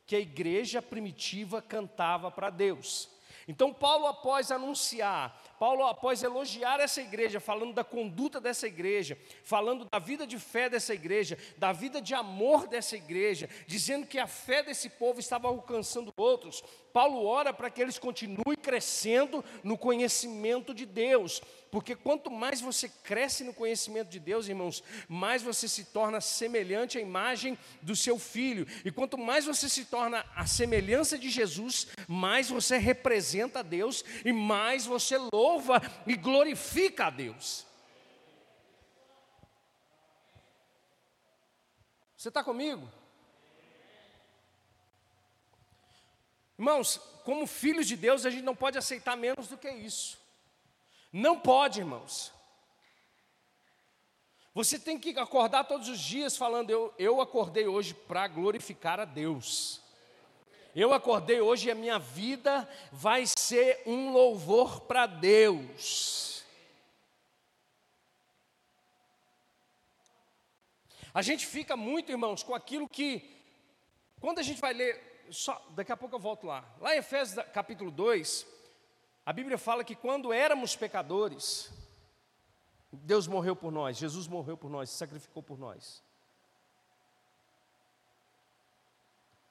[0.06, 3.10] que a igreja primitiva cantava para Deus.
[3.48, 9.86] Então, Paulo, após anunciar, Paulo, após elogiar essa igreja, falando da conduta dessa igreja, falando
[9.88, 14.26] da vida de fé dessa igreja, da vida de amor dessa igreja, dizendo que a
[14.26, 16.60] fé desse povo estava alcançando outros,
[16.92, 22.88] Paulo ora para que eles continuem crescendo no conhecimento de Deus, porque quanto mais você
[22.88, 28.18] cresce no conhecimento de Deus, irmãos, mais você se torna semelhante à imagem do seu
[28.18, 33.62] filho, e quanto mais você se torna a semelhança de Jesus, mais você representa a
[33.62, 37.66] Deus e mais você louva e glorifica a Deus.
[42.16, 42.90] Você está comigo?
[46.58, 50.25] Irmãos, como filhos de Deus, a gente não pode aceitar menos do que isso.
[51.16, 52.30] Não pode, irmãos.
[54.52, 59.06] Você tem que acordar todos os dias falando: Eu, eu acordei hoje para glorificar a
[59.06, 59.80] Deus.
[60.74, 66.44] Eu acordei hoje e a minha vida vai ser um louvor para Deus.
[71.14, 73.42] A gente fica muito, irmãos, com aquilo que,
[74.20, 76.62] quando a gente vai ler só, daqui a pouco eu volto lá.
[76.78, 78.55] Lá em Efésios capítulo 2,
[79.26, 81.72] a Bíblia fala que quando éramos pecadores,
[82.92, 86.00] Deus morreu por nós, Jesus morreu por nós, se sacrificou por nós.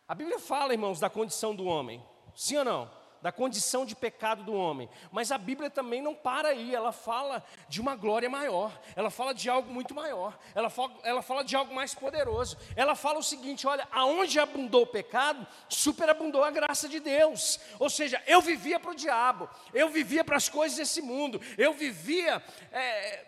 [0.07, 2.01] A Bíblia fala, irmãos, da condição do homem,
[2.33, 3.04] sim ou não?
[3.25, 4.87] Da condição de pecado do homem.
[5.11, 9.33] Mas a Bíblia também não para aí, ela fala de uma glória maior, ela fala
[9.33, 12.55] de algo muito maior, ela fala, ela fala de algo mais poderoso.
[12.75, 17.59] Ela fala o seguinte: olha, aonde abundou o pecado, superabundou a graça de Deus.
[17.79, 21.73] Ou seja, eu vivia para o diabo, eu vivia para as coisas desse mundo, eu
[21.73, 23.25] vivia, é,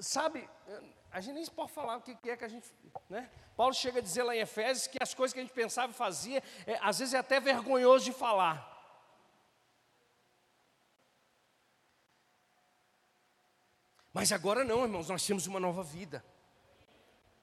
[0.00, 0.46] sabe,
[1.10, 2.68] a gente nem pode falar o que é que a gente.
[3.08, 3.26] Né?
[3.56, 5.94] Paulo chega a dizer lá em Efésios que as coisas que a gente pensava e
[5.94, 8.69] fazia, é, às vezes é até vergonhoso de falar.
[14.12, 16.24] Mas agora não, irmãos, nós temos uma nova vida.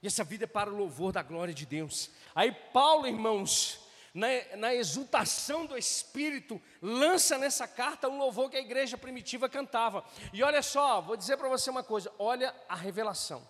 [0.02, 2.10] E essa vida é para o louvor da glória de Deus.
[2.34, 3.80] Aí Paulo, irmãos,
[4.14, 4.26] na,
[4.56, 10.04] na, exultação do Espírito, lança nessa carta um louvor que a igreja primitiva cantava.
[10.32, 13.46] E olha só, vou dizer para você uma coisa: olha a revelação,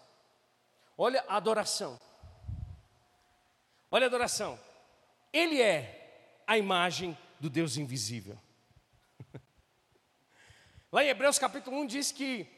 [0.97, 2.01] olha a adoração,
[3.91, 4.59] olha a adoração.
[5.33, 8.39] Ele é a imagem do Deus invisível.
[10.91, 12.58] Lá em Hebreus capítulo 1 diz que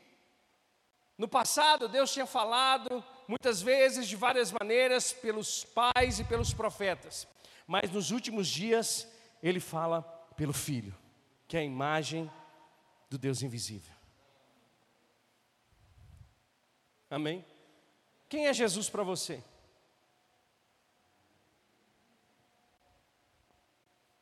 [1.21, 7.29] no passado, Deus tinha falado muitas vezes, de várias maneiras, pelos pais e pelos profetas,
[7.67, 9.07] mas nos últimos dias,
[9.43, 10.01] Ele fala
[10.35, 10.97] pelo Filho,
[11.47, 12.33] que é a imagem
[13.11, 13.95] do Deus invisível.
[17.11, 17.45] Amém?
[18.27, 19.45] Quem é Jesus para você?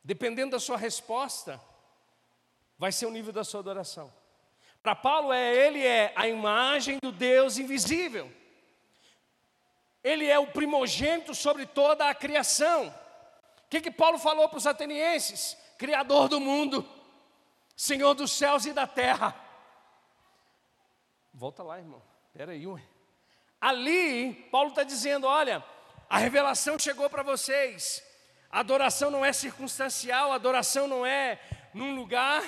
[0.03, 1.61] Dependendo da sua resposta,
[2.77, 4.18] vai ser o nível da sua adoração.
[4.81, 8.31] Para Paulo, é, ele é a imagem do Deus invisível.
[10.03, 12.87] Ele é o primogênito sobre toda a criação.
[13.65, 15.57] O que, que Paulo falou para os atenienses?
[15.77, 16.87] Criador do mundo,
[17.75, 19.35] Senhor dos céus e da terra.
[21.33, 22.01] Volta lá, irmão.
[22.27, 22.65] Espera aí.
[23.59, 25.63] Ali, Paulo está dizendo: olha,
[26.09, 28.03] a revelação chegou para vocês.
[28.49, 31.39] A adoração não é circunstancial, a adoração não é
[31.73, 32.41] num lugar,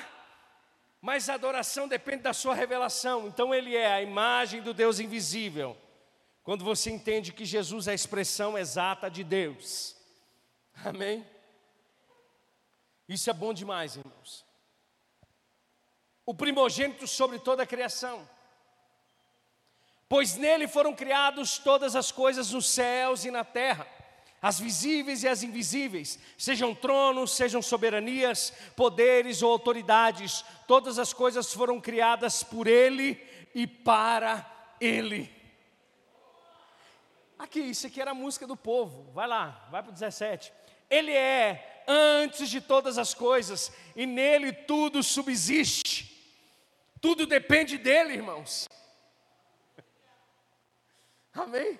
[1.01, 3.27] mas a adoração depende da sua revelação.
[3.27, 5.75] Então, ele é a imagem do Deus invisível.
[6.43, 9.95] Quando você entende que Jesus é a expressão exata de Deus.
[10.85, 11.25] Amém?
[13.09, 14.45] Isso é bom demais, irmãos.
[16.23, 18.29] O primogênito sobre toda a criação.
[20.07, 23.87] Pois nele foram criados todas as coisas nos céus e na terra,
[24.41, 31.53] as visíveis e as invisíveis, sejam tronos, sejam soberanias, poderes ou autoridades, todas as coisas
[31.53, 33.23] foram criadas por ele
[33.53, 35.29] e para ele.
[37.37, 39.11] Aqui, isso aqui era a música do povo.
[39.13, 40.51] Vai lá, vai para o 17.
[40.89, 46.09] Ele é antes de todas as coisas, e nele tudo subsiste.
[46.99, 48.67] Tudo depende dele, irmãos.
[51.33, 51.79] Amém?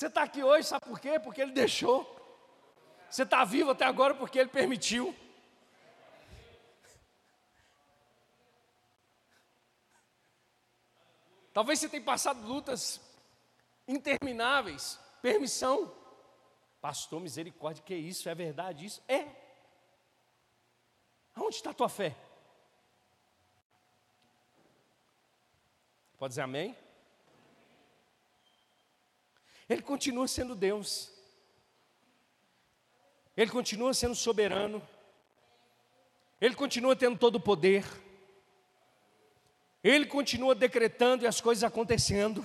[0.00, 1.20] Você está aqui hoje, sabe por quê?
[1.20, 2.08] Porque ele deixou.
[3.10, 5.14] Você está vivo até agora porque ele permitiu.
[11.52, 12.98] Talvez você tenha passado lutas
[13.86, 15.94] intermináveis, permissão.
[16.80, 18.26] Pastor, misericórdia, que isso?
[18.26, 19.02] É verdade isso?
[19.06, 19.28] É.
[21.34, 22.16] Aonde está a tua fé?
[26.18, 26.74] Pode dizer amém?
[29.70, 31.12] Ele continua sendo Deus.
[33.36, 34.84] Ele continua sendo soberano.
[36.40, 37.84] Ele continua tendo todo o poder.
[39.84, 42.44] Ele continua decretando e as coisas acontecendo.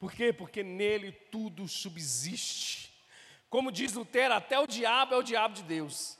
[0.00, 0.32] Por quê?
[0.32, 2.92] Porque nele tudo subsiste.
[3.48, 6.18] Como diz Lutero, até o diabo é o diabo de Deus.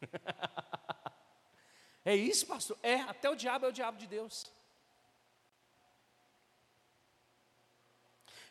[2.06, 2.78] é isso, pastor?
[2.82, 4.55] É, até o diabo é o diabo de Deus.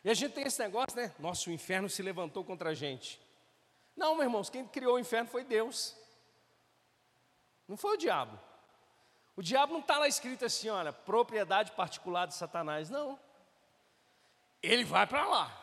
[0.06, 1.12] E a gente tem esse negócio, né?
[1.18, 3.20] Nossa, o inferno se levantou contra a gente.
[3.94, 5.94] Não, meus irmãos, quem criou o inferno foi Deus.
[7.68, 8.40] Não foi o diabo.
[9.34, 12.88] O diabo não está lá escrito assim, olha, propriedade particular de Satanás.
[12.88, 13.18] Não
[14.62, 15.62] ele vai para lá.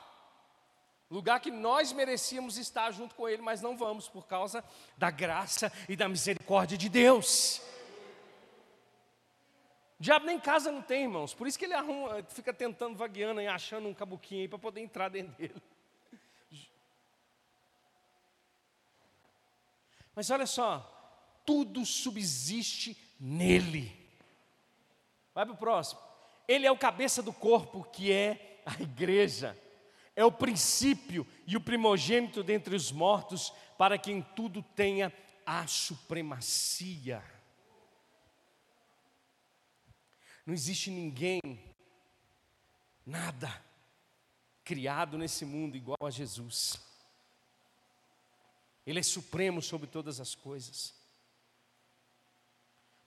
[1.10, 4.64] Lugar que nós merecíamos estar junto com ele, mas não vamos por causa
[4.98, 7.62] da graça e da misericórdia de Deus.
[10.04, 11.34] Diabo nem casa não tem, irmãos.
[11.34, 14.82] Por isso que ele arruma, fica tentando, vagueando e achando um cabuquinho aí para poder
[14.82, 15.64] entrar dentro dele.
[20.14, 23.98] Mas olha só, tudo subsiste nele.
[25.34, 26.02] Vai para o próximo.
[26.50, 29.58] Ele é o cabeça do corpo, que é a igreja,
[30.18, 35.14] é o princípio e o primogênito dentre os mortos, para quem tudo tenha
[35.46, 37.24] a supremacia.
[40.46, 41.42] Não existe ninguém,
[43.06, 43.64] nada,
[44.64, 46.80] criado nesse mundo igual a Jesus.
[48.86, 50.94] Ele é supremo sobre todas as coisas.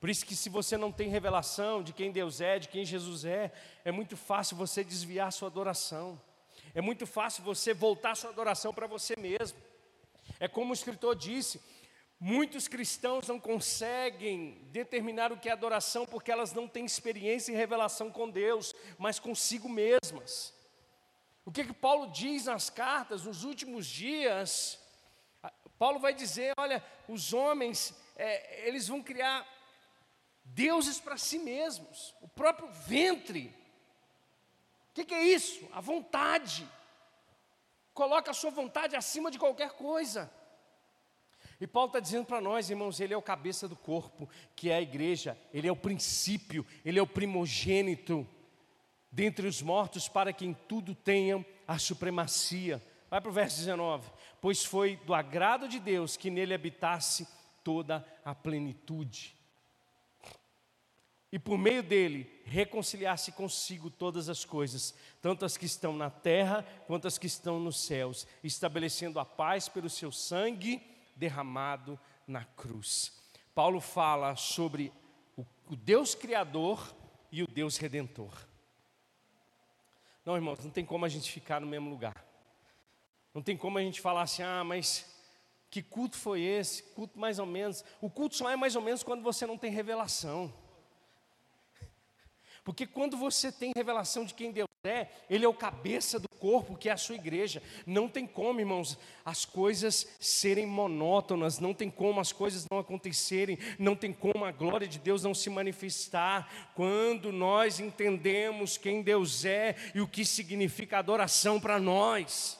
[0.01, 3.25] Por isso que se você não tem revelação de quem Deus é, de quem Jesus
[3.25, 3.53] é,
[3.85, 6.21] é muito fácil você desviar sua adoração.
[6.75, 9.59] É muito fácil você voltar sua adoração para você mesmo.
[10.39, 11.61] É como o escritor disse,
[12.19, 17.57] muitos cristãos não conseguem determinar o que é adoração porque elas não têm experiência e
[17.57, 20.55] revelação com Deus, mas consigo mesmas.
[21.45, 24.81] O que que Paulo diz nas cartas nos últimos dias?
[25.79, 29.47] Paulo vai dizer, olha, os homens, é, eles vão criar
[30.43, 33.55] deuses para si mesmos, o próprio ventre.
[34.91, 35.69] O que, que é isso?
[35.73, 36.67] A vontade.
[37.93, 40.31] Coloca a sua vontade acima de qualquer coisa.
[41.61, 44.77] E Paulo está dizendo para nós, irmãos, ele é o cabeça do corpo, que é
[44.77, 48.27] a igreja, ele é o princípio, ele é o primogênito
[49.11, 52.83] dentre os mortos, para que em tudo tenham a supremacia.
[53.09, 57.27] Vai para o verso 19: Pois foi do agrado de Deus que nele habitasse
[57.65, 59.37] toda a plenitude
[61.37, 66.65] e por meio dele reconciliar-se consigo todas as coisas, tanto as que estão na terra
[66.87, 70.81] quanto as que estão nos céus, estabelecendo a paz pelo seu sangue
[71.17, 73.13] derramado na cruz.
[73.55, 74.93] Paulo fala sobre
[75.69, 76.95] o Deus Criador
[77.33, 78.33] e o Deus Redentor.
[80.25, 82.25] Não, irmãos, não tem como a gente ficar no mesmo lugar.
[83.33, 85.15] Não tem como a gente falar assim, ah, mas
[85.71, 86.83] que culto foi esse?
[86.83, 87.85] Culto mais ou menos.
[88.01, 90.53] O culto só é mais ou menos quando você não tem revelação.
[92.67, 96.77] Porque quando você tem revelação de quem Deus é, Ele é o cabeça do corpo,
[96.77, 97.63] que é a sua igreja.
[97.87, 103.57] Não tem como, irmãos, as coisas serem monótonas, não tem como as coisas não acontecerem,
[103.79, 109.45] não tem como a glória de Deus não se manifestar quando nós entendemos quem Deus
[109.45, 112.59] é e o que significa adoração para nós.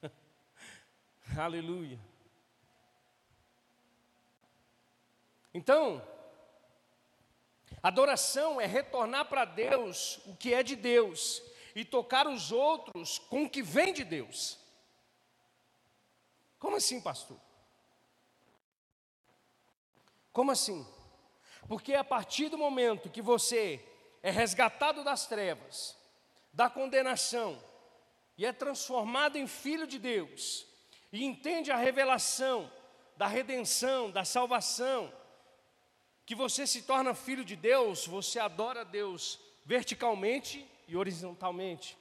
[1.36, 2.13] Aleluia.
[5.54, 6.06] Então,
[7.80, 11.40] adoração é retornar para Deus o que é de Deus
[11.76, 14.58] e tocar os outros com o que vem de Deus.
[16.58, 17.38] Como assim, pastor?
[20.32, 20.84] Como assim?
[21.68, 23.80] Porque a partir do momento que você
[24.22, 25.96] é resgatado das trevas,
[26.52, 27.62] da condenação,
[28.36, 30.66] e é transformado em filho de Deus,
[31.12, 32.70] e entende a revelação
[33.16, 35.12] da redenção, da salvação,
[36.26, 41.96] que você se torna filho de Deus, você adora Deus verticalmente e horizontalmente.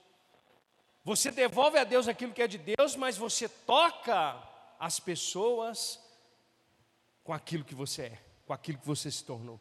[1.04, 4.42] Você devolve a Deus aquilo que é de Deus, mas você toca
[4.80, 6.00] as pessoas
[7.24, 9.60] com aquilo que você é, com aquilo que você se tornou.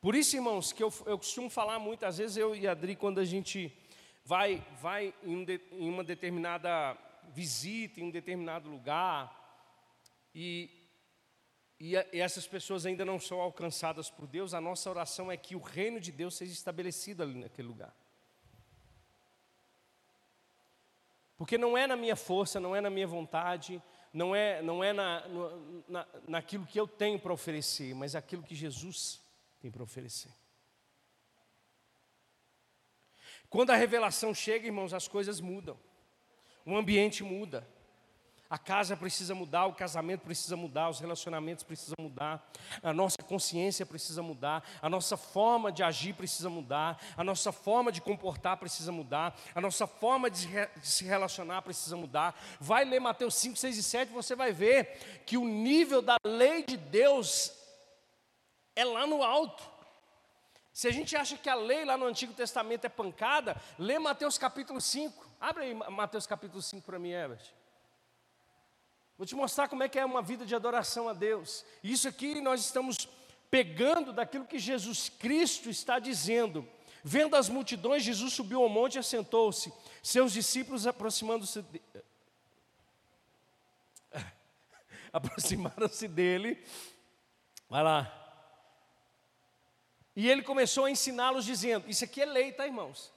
[0.00, 3.18] Por isso, irmãos, que eu, eu costumo falar muitas vezes, eu e a Adri, quando
[3.18, 3.76] a gente
[4.24, 6.96] vai, vai em, de, em uma determinada
[7.34, 9.45] visita, em um determinado lugar,
[10.38, 10.70] e,
[11.80, 15.56] e, e essas pessoas ainda não são alcançadas por Deus, a nossa oração é que
[15.56, 17.96] o reino de Deus seja estabelecido ali naquele lugar.
[21.38, 23.82] Porque não é na minha força, não é na minha vontade,
[24.12, 25.24] não é, não é na,
[25.88, 29.22] na, naquilo que eu tenho para oferecer, mas aquilo que Jesus
[29.58, 30.32] tem para oferecer.
[33.48, 35.80] Quando a revelação chega, irmãos, as coisas mudam,
[36.66, 37.66] o ambiente muda.
[38.48, 42.48] A casa precisa mudar, o casamento precisa mudar, os relacionamentos precisam mudar,
[42.82, 47.90] a nossa consciência precisa mudar, a nossa forma de agir precisa mudar, a nossa forma
[47.90, 50.48] de comportar precisa mudar, a nossa forma de,
[50.80, 52.38] se relacionar precisa mudar.
[52.60, 56.62] Vai ler Mateus 5, 6 e 7, você vai ver que o nível da lei
[56.62, 57.52] de Deus
[58.76, 59.76] é lá no alto.
[60.72, 64.36] Se a gente acha que a lei lá no Antigo Testamento é pancada, lê Mateus
[64.36, 65.26] capítulo 5.
[65.40, 67.55] Abre aí Mateus capítulo 5 para mim, Herbert.
[69.16, 71.64] Vou te mostrar como é que é uma vida de adoração a Deus.
[71.82, 73.08] Isso aqui nós estamos
[73.50, 76.68] pegando daquilo que Jesus Cristo está dizendo.
[77.02, 79.72] Vendo as multidões, Jesus subiu ao monte e assentou-se.
[80.02, 81.80] Seus discípulos aproximando-se de...
[85.12, 86.62] aproximaram-se dele.
[87.70, 88.12] Vai lá.
[90.14, 93.12] E ele começou a ensiná-los dizendo: Isso aqui é lei, tá, irmãos?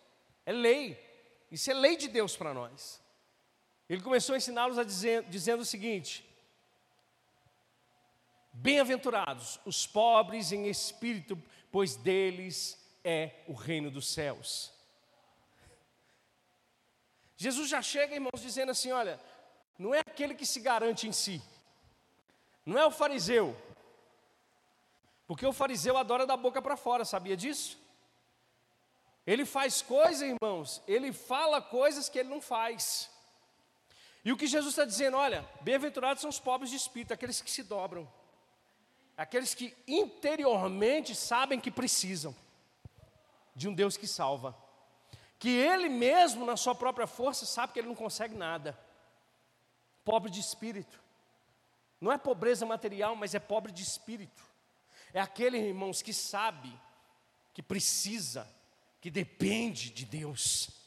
[0.46, 0.98] É lei.
[1.52, 2.99] Isso é lei de Deus para nós.
[3.90, 6.24] Ele começou a ensiná-los a dizer, dizendo o seguinte:
[8.54, 14.72] Bem-aventurados os pobres em espírito, pois deles é o reino dos céus.
[17.38, 19.20] Jesus já chega, irmãos, dizendo assim: olha,
[19.78, 21.42] não é aquele que se garante em si,
[22.66, 23.56] não é o fariseu,
[25.26, 27.80] porque o fariseu adora da boca para fora, sabia disso?
[29.26, 33.10] Ele faz coisas, irmãos, ele fala coisas que ele não faz.
[34.30, 37.50] E o que Jesus está dizendo, olha, bem-aventurados são os pobres de espírito, aqueles que
[37.50, 38.08] se dobram,
[39.18, 42.36] aqueles que interiormente sabem que precisam
[43.56, 44.56] de um Deus que salva,
[45.40, 48.80] que Ele mesmo, na sua própria força, sabe que Ele não consegue nada.
[50.06, 51.02] Pobre de espírito,
[52.00, 54.44] não é pobreza material, mas é pobre de espírito.
[55.12, 56.72] É aquele, irmãos, que sabe
[57.52, 58.48] que precisa,
[59.02, 60.79] que depende de Deus.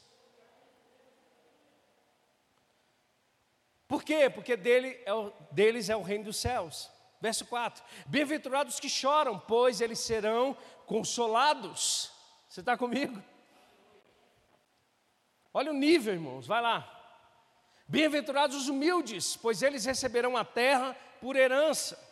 [3.92, 4.30] Por quê?
[4.30, 6.90] Porque dele é o, deles é o reino dos céus.
[7.20, 12.10] Verso 4: Bem-aventurados que choram, pois eles serão consolados.
[12.48, 13.22] Você está comigo?
[15.52, 16.88] Olha o nível, irmãos, vai lá.
[17.86, 22.02] Bem-aventurados os humildes, pois eles receberão a terra por herança.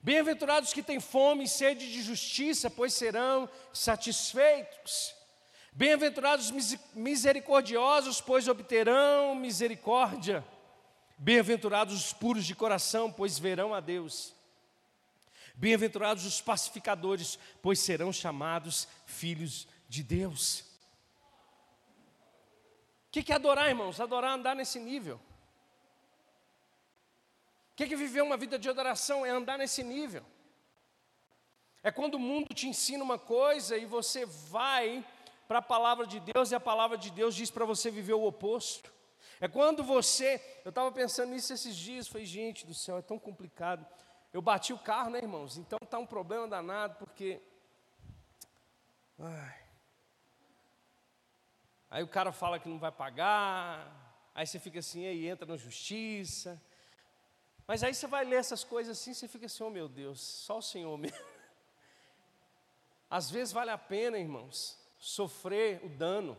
[0.00, 5.14] Bem-aventurados que têm fome e sede de justiça, pois serão satisfeitos.
[5.72, 6.50] Bem-aventurados
[6.94, 10.42] misericordiosos, pois obterão misericórdia.
[11.22, 14.34] Bem-aventurados os puros de coração, pois verão a Deus.
[15.54, 20.60] Bem-aventurados os pacificadores, pois serão chamados filhos de Deus.
[23.06, 24.00] O que, é adorar, irmãos?
[24.00, 25.20] Adorar é andar nesse nível.
[27.72, 29.26] O que é viver uma vida de adoração?
[29.26, 30.24] É andar nesse nível.
[31.82, 35.04] É quando o mundo te ensina uma coisa e você vai
[35.46, 38.24] para a palavra de Deus e a palavra de Deus diz para você viver o
[38.24, 38.99] oposto.
[39.40, 43.18] É quando você, eu estava pensando nisso esses dias, falei, gente do céu, é tão
[43.18, 43.86] complicado.
[44.32, 45.56] Eu bati o carro, né, irmãos?
[45.56, 47.40] Então tá um problema danado, porque.
[49.18, 49.60] Ai.
[51.90, 55.56] Aí o cara fala que não vai pagar, aí você fica assim, aí entra na
[55.56, 56.60] justiça.
[57.66, 60.58] Mas aí você vai ler essas coisas assim, você fica assim, oh meu Deus, só
[60.58, 61.18] o Senhor mesmo.
[63.10, 66.38] Às vezes vale a pena, irmãos, sofrer o dano.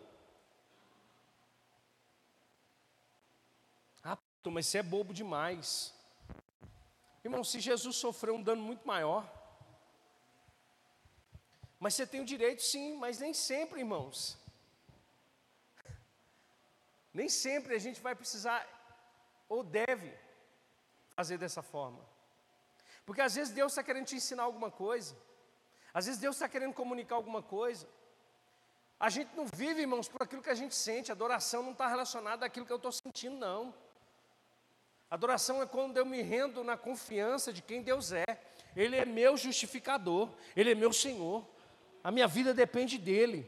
[4.03, 4.17] Ah,
[4.49, 5.93] mas você é bobo demais.
[7.23, 9.29] Irmão, se Jesus sofreu um dano muito maior,
[11.79, 14.37] mas você tem o direito sim, mas nem sempre, irmãos.
[17.13, 18.65] Nem sempre a gente vai precisar
[19.49, 20.17] ou deve
[21.09, 21.99] fazer dessa forma.
[23.05, 25.15] Porque às vezes Deus está querendo te ensinar alguma coisa,
[25.93, 27.87] às vezes Deus está querendo comunicar alguma coisa.
[28.99, 31.87] A gente não vive, irmãos, por aquilo que a gente sente, a adoração não está
[31.87, 33.73] relacionada àquilo que eu estou sentindo, não.
[35.11, 38.25] Adoração é quando eu me rendo na confiança de quem Deus é.
[38.73, 41.45] Ele é meu justificador, Ele é meu Senhor.
[42.01, 43.45] A minha vida depende dEle.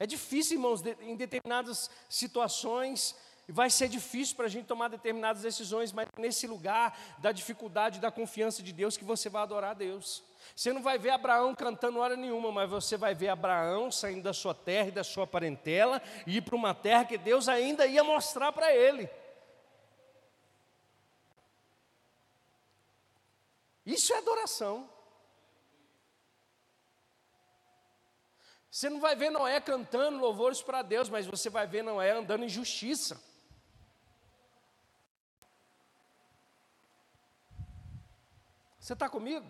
[0.00, 3.14] É difícil, irmãos, em determinadas situações,
[3.52, 8.10] vai ser difícil para a gente tomar determinadas decisões, mas nesse lugar da dificuldade, da
[8.10, 10.22] confiança de Deus, que você vai adorar a Deus.
[10.54, 14.32] Você não vai ver Abraão cantando hora nenhuma, mas você vai ver Abraão saindo da
[14.32, 18.04] sua terra e da sua parentela e ir para uma terra que Deus ainda ia
[18.04, 19.08] mostrar para ele.
[23.84, 24.88] Isso é adoração.
[28.70, 32.44] Você não vai ver Noé cantando louvores para Deus, mas você vai ver Noé andando
[32.44, 33.22] em justiça.
[38.84, 39.46] Você está comigo?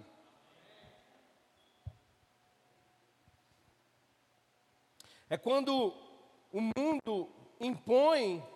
[5.28, 5.92] É quando
[6.52, 7.28] o mundo
[7.58, 8.46] impõe,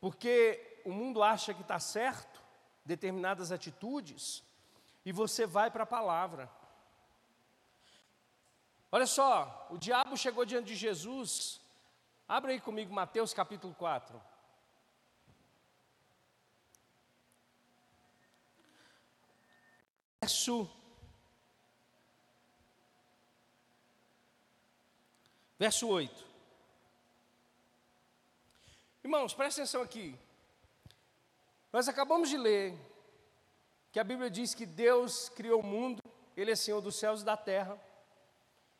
[0.00, 2.42] porque o mundo acha que está certo,
[2.84, 4.42] determinadas atitudes,
[5.04, 6.50] e você vai para a palavra.
[8.90, 11.60] Olha só, o diabo chegou diante de Jesus,
[12.26, 14.20] abre aí comigo Mateus capítulo 4.
[20.20, 20.68] Verso
[25.58, 26.24] Verso 8.
[29.02, 30.14] Irmãos, presta atenção aqui.
[31.72, 32.78] Nós acabamos de ler
[33.90, 36.00] que a Bíblia diz que Deus criou o mundo,
[36.36, 37.76] Ele é Senhor dos céus e da terra,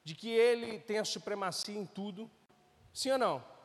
[0.04, 2.30] de que Ele tem a supremacia em tudo.
[2.94, 3.57] Sim ou não?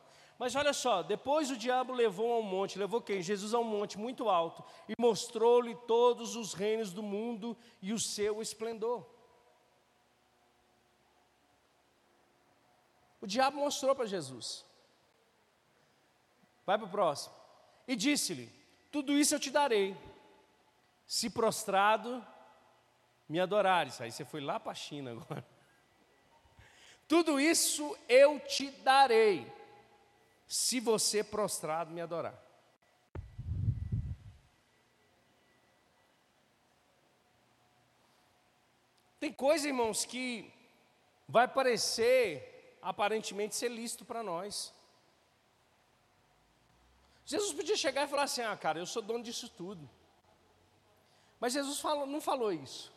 [0.44, 3.22] Mas olha só, depois o diabo levou ao monte, levou quem?
[3.22, 7.98] Jesus a um monte muito alto e mostrou-lhe todos os reinos do mundo e o
[7.98, 9.06] seu esplendor.
[13.22, 14.66] O diabo mostrou para Jesus.
[16.66, 17.34] Vai para o próximo.
[17.88, 18.52] E disse-lhe:
[18.92, 19.96] Tudo isso eu te darei,
[21.06, 22.22] se prostrado
[23.26, 23.98] me adorares.
[23.98, 25.42] Aí você foi lá para a China agora.
[27.08, 29.50] Tudo isso eu te darei,
[30.46, 32.40] se você prostrado me adorar.
[39.18, 40.52] Tem coisa, irmãos, que
[41.26, 44.72] vai parecer aparentemente ser lícito para nós.
[47.24, 49.88] Jesus podia chegar e falar assim: Ah, cara, eu sou dono disso tudo.
[51.40, 52.92] Mas Jesus falou, não falou isso.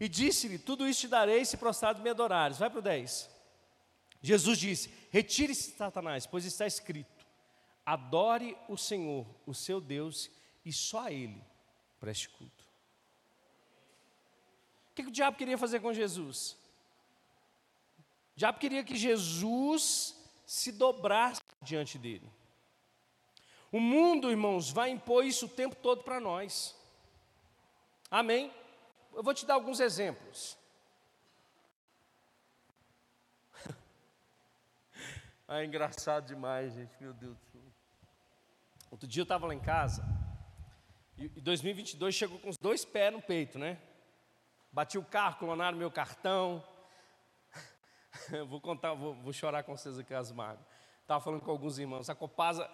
[0.00, 2.58] E disse-lhe: Tudo isso te darei se prostrado me adorares.
[2.58, 3.30] Vai para o 10.
[4.22, 7.24] Jesus disse: Retire-se, Satanás, pois está escrito:
[7.86, 10.28] Adore o Senhor, o seu Deus,
[10.64, 11.40] e só a Ele
[12.00, 12.64] preste culto.
[14.90, 16.56] O que, que o diabo queria fazer com Jesus?
[18.34, 22.28] O diabo queria que Jesus se dobrasse diante dele.
[23.70, 26.74] O mundo, irmãos, vai impor isso o tempo todo para nós.
[28.10, 28.52] Amém?
[29.14, 30.58] Eu vou te dar alguns exemplos.
[35.46, 37.60] Ah, é engraçado demais, gente, meu Deus do céu.
[38.90, 40.02] Outro dia eu estava lá em casa,
[41.16, 43.78] e 2022 chegou com os dois pés no peito, né?
[44.72, 46.64] Bati o carro, clonaram meu cartão,
[48.48, 50.66] vou contar, vou, vou, chorar com vocês aqui as mágoas.
[51.02, 52.70] Estava falando com alguns irmãos, a Copasa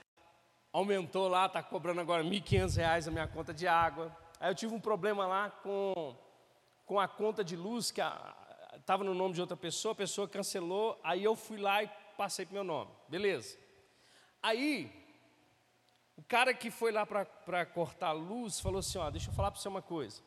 [0.73, 4.17] aumentou lá, está cobrando agora R$ 1.500 a minha conta de água.
[4.39, 6.17] Aí eu tive um problema lá com,
[6.87, 8.01] com a conta de luz que
[8.77, 11.91] estava no nome de outra pessoa, a pessoa cancelou, aí eu fui lá e
[12.21, 12.91] passei para meu nome.
[13.09, 13.57] Beleza.
[14.43, 14.93] Aí,
[16.19, 19.51] o cara que foi lá para cortar a luz falou assim: ó, deixa eu falar
[19.51, 20.21] para você uma coisa.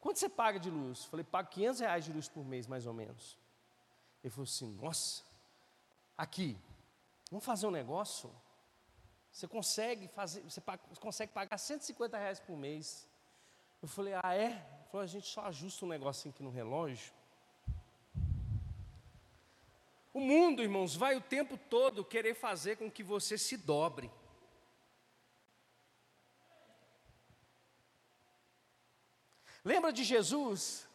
[0.00, 1.04] Quanto você paga de luz?
[1.04, 3.38] Falei, pago 500 reais de luz por mês, mais ou menos.
[4.20, 5.22] Ele falou assim: nossa,
[6.18, 6.58] aqui,
[7.30, 8.28] vamos fazer um negócio?
[9.30, 10.60] Você consegue fazer, você
[10.98, 13.08] consegue pagar 150 reais por mês.
[13.80, 14.46] Eu falei, ah é?
[14.46, 17.12] Ele falou, a gente só ajusta um negocinho aqui no relógio.
[20.12, 24.10] O mundo, irmãos, vai o tempo todo querer fazer com que você se dobre.
[29.64, 30.88] Lembra de Jesus?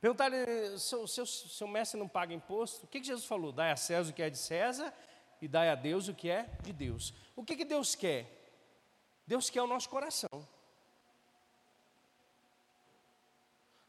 [0.00, 0.36] Perguntaram,
[0.78, 2.84] seu, seu, seu mestre não paga imposto?
[2.84, 3.52] O que, que Jesus falou?
[3.52, 4.94] Dai a César o que é de César
[5.40, 7.12] e dai a Deus o que é de Deus.
[7.36, 8.30] O que, que Deus quer?
[9.26, 10.46] Deus quer o nosso coração.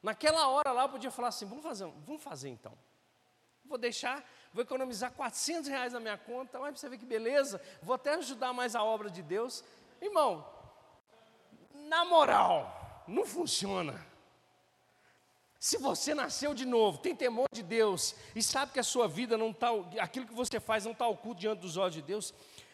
[0.01, 2.77] Naquela hora lá eu podia falar assim, vamos fazer, vamos fazer então.
[3.68, 7.61] Vou deixar, vou economizar 400 reais na minha conta, olha para você ver que beleza,
[7.82, 9.63] vou até ajudar mais a obra de Deus.
[10.01, 10.47] Irmão,
[11.74, 14.05] na moral, não funciona.
[15.59, 19.36] Se você nasceu de novo, tem temor de Deus e sabe que a sua vida
[19.36, 22.34] não está, aquilo que você faz não está oculto diante dos olhos de Deus,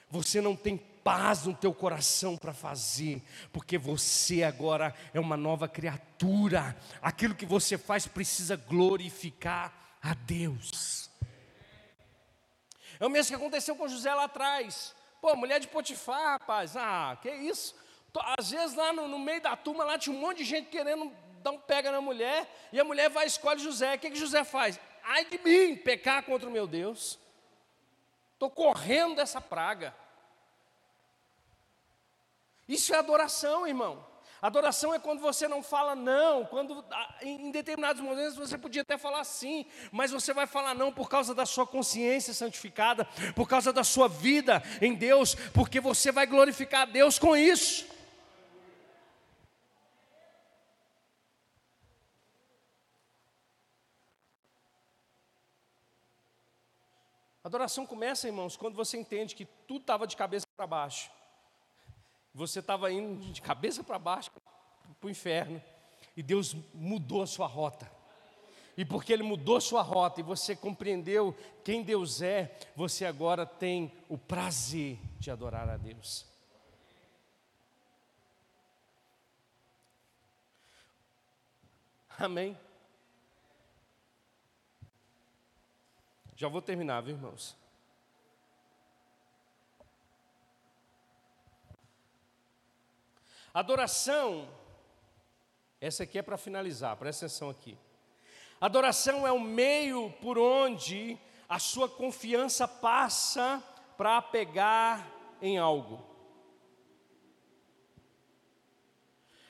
[0.10, 3.24] você não tem paz no teu coração para fazer,
[3.54, 6.76] porque você agora é uma nova criatura.
[7.02, 11.10] Aquilo que você faz precisa glorificar a Deus.
[13.00, 14.96] É o mesmo que aconteceu com José lá atrás.
[15.22, 17.76] Pô, mulher de Potifar, rapaz, ah, que isso?
[18.38, 21.12] Às vezes lá no, no, meio da turma, lá tinha um monte de gente querendo
[21.42, 23.96] dar um pega na mulher, e a mulher vai e escolhe José.
[23.96, 24.80] O que, que José faz?
[25.04, 27.20] Ai de mim, pecar contra o meu Deus.
[28.34, 29.96] Estou correndo dessa praga.
[32.68, 34.06] Isso é adoração, irmão.
[34.42, 36.84] Adoração é quando você não fala não, quando
[37.22, 41.36] em determinados momentos você podia até falar sim, mas você vai falar não por causa
[41.36, 46.82] da sua consciência santificada, por causa da sua vida em Deus, porque você vai glorificar
[46.82, 47.86] a Deus com isso.
[57.44, 61.12] Adoração começa, irmãos, quando você entende que tudo estava de cabeça para baixo.
[62.34, 65.62] Você estava indo de cabeça para baixo para o inferno.
[66.16, 67.92] E Deus mudou a sua rota.
[68.78, 73.46] E porque Ele mudou a sua rota e você compreendeu quem Deus é, você agora
[73.46, 76.26] tem o prazer de adorar a Deus.
[82.18, 82.58] Amém?
[86.36, 87.61] Já vou terminar, viu, irmãos?
[93.54, 94.48] Adoração,
[95.80, 97.78] essa aqui é para finalizar, presta atenção aqui.
[98.60, 101.18] Adoração é o meio por onde
[101.50, 103.62] a sua confiança passa
[103.98, 105.06] para apegar
[105.42, 106.02] em algo.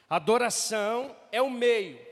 [0.10, 2.12] Adoração é o meio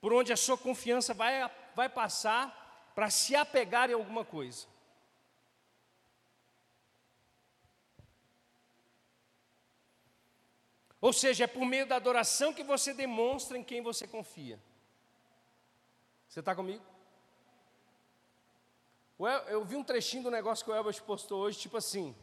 [0.00, 4.66] por onde a sua confiança vai, vai passar para se apegar em alguma coisa.
[11.00, 14.58] Ou seja, é por meio da adoração que você demonstra em quem você confia.
[16.28, 16.84] Você está comigo?
[19.48, 22.14] Eu vi um trechinho do negócio que o Elbert postou hoje, tipo assim: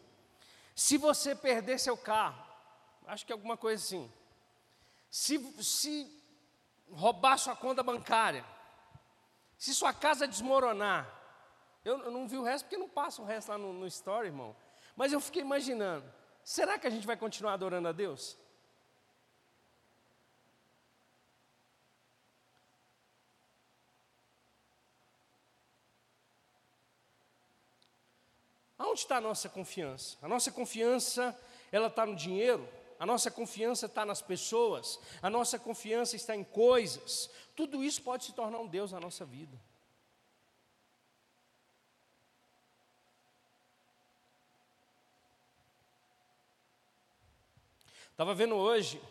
[0.73, 2.41] se você perder seu carro,
[3.07, 4.11] acho que é alguma coisa assim,
[5.09, 6.23] se, se
[6.89, 8.45] roubar sua conta bancária,
[9.57, 11.09] se sua casa desmoronar,
[11.83, 14.27] eu, eu não vi o resto porque não passa o resto lá no, no story,
[14.27, 14.55] irmão,
[14.95, 16.05] mas eu fiquei imaginando:
[16.43, 18.37] será que a gente vai continuar adorando a Deus?
[28.77, 30.17] Aonde está a nossa confiança?
[30.21, 31.37] A nossa confiança,
[31.71, 32.67] ela está no dinheiro,
[32.99, 37.29] a nossa confiança está nas pessoas, a nossa confiança está em coisas.
[37.55, 39.57] Tudo isso pode se tornar um Deus na nossa vida.
[48.11, 49.01] Estava vendo hoje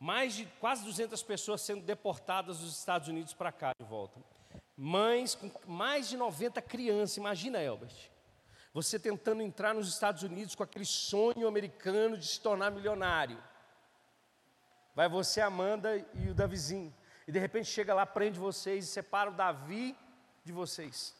[0.00, 4.20] mais de quase 200 pessoas sendo deportadas dos Estados Unidos para cá de volta.
[4.76, 8.13] Mães com mais de 90 crianças, imagina, Elbert.
[8.74, 13.40] Você tentando entrar nos Estados Unidos com aquele sonho americano de se tornar milionário.
[14.96, 16.92] Vai você, Amanda e o Davizinho.
[17.24, 19.96] E de repente chega lá, prende vocês e separa o Davi
[20.44, 21.14] de vocês.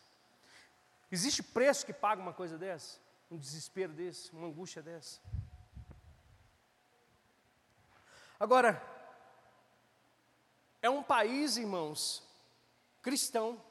[1.13, 2.99] Existe preço que paga uma coisa dessa?
[3.31, 5.21] Um desespero desse, uma angústia dessa?
[8.39, 8.83] Agora,
[10.83, 12.21] é um país, irmãos,
[13.01, 13.63] cristão.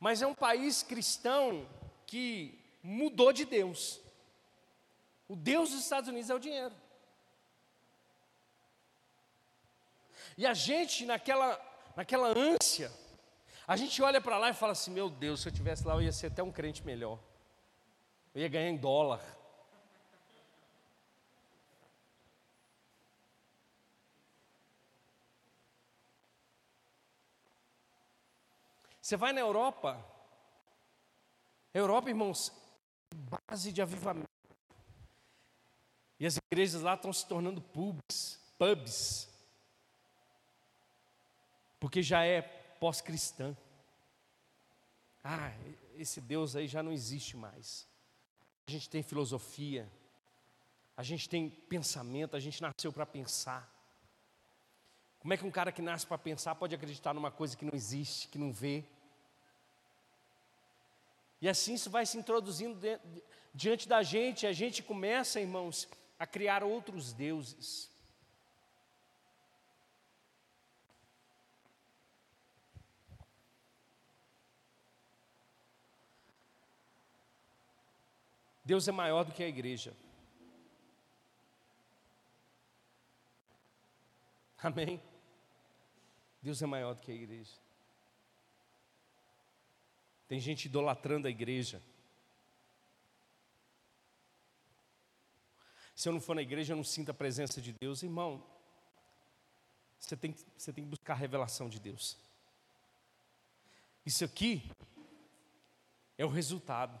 [0.00, 1.68] Mas é um país cristão
[2.12, 3.98] que mudou de Deus.
[5.26, 6.74] O Deus dos Estados Unidos é o dinheiro.
[10.36, 11.58] E a gente, naquela,
[11.96, 12.92] naquela ânsia,
[13.66, 16.02] a gente olha para lá e fala assim: meu Deus, se eu tivesse lá, eu
[16.02, 17.18] ia ser até um crente melhor.
[18.34, 19.22] Eu ia ganhar em dólar.
[29.00, 30.11] Você vai na Europa,
[31.74, 32.52] Europa, irmãos,
[33.14, 34.28] base de avivamento.
[36.20, 39.28] E as igrejas lá estão se tornando pubs, pubs,
[41.80, 43.56] porque já é pós-cristã.
[45.24, 45.52] Ah,
[45.96, 47.88] esse Deus aí já não existe mais.
[48.68, 49.90] A gente tem filosofia,
[50.96, 53.68] a gente tem pensamento, a gente nasceu para pensar.
[55.18, 57.74] Como é que um cara que nasce para pensar pode acreditar numa coisa que não
[57.74, 58.84] existe, que não vê?
[61.42, 62.78] E assim isso vai se introduzindo
[63.52, 67.90] diante da gente, a gente começa, irmãos, a criar outros deuses.
[78.64, 79.92] Deus é maior do que a igreja.
[84.62, 85.02] Amém?
[86.40, 87.50] Deus é maior do que a igreja.
[90.32, 91.82] Tem gente idolatrando a igreja.
[95.94, 98.02] Se eu não for na igreja, eu não sinto a presença de Deus.
[98.02, 98.42] Irmão,
[100.00, 102.16] você tem, você tem que buscar a revelação de Deus.
[104.06, 104.70] Isso aqui
[106.16, 106.98] é o resultado.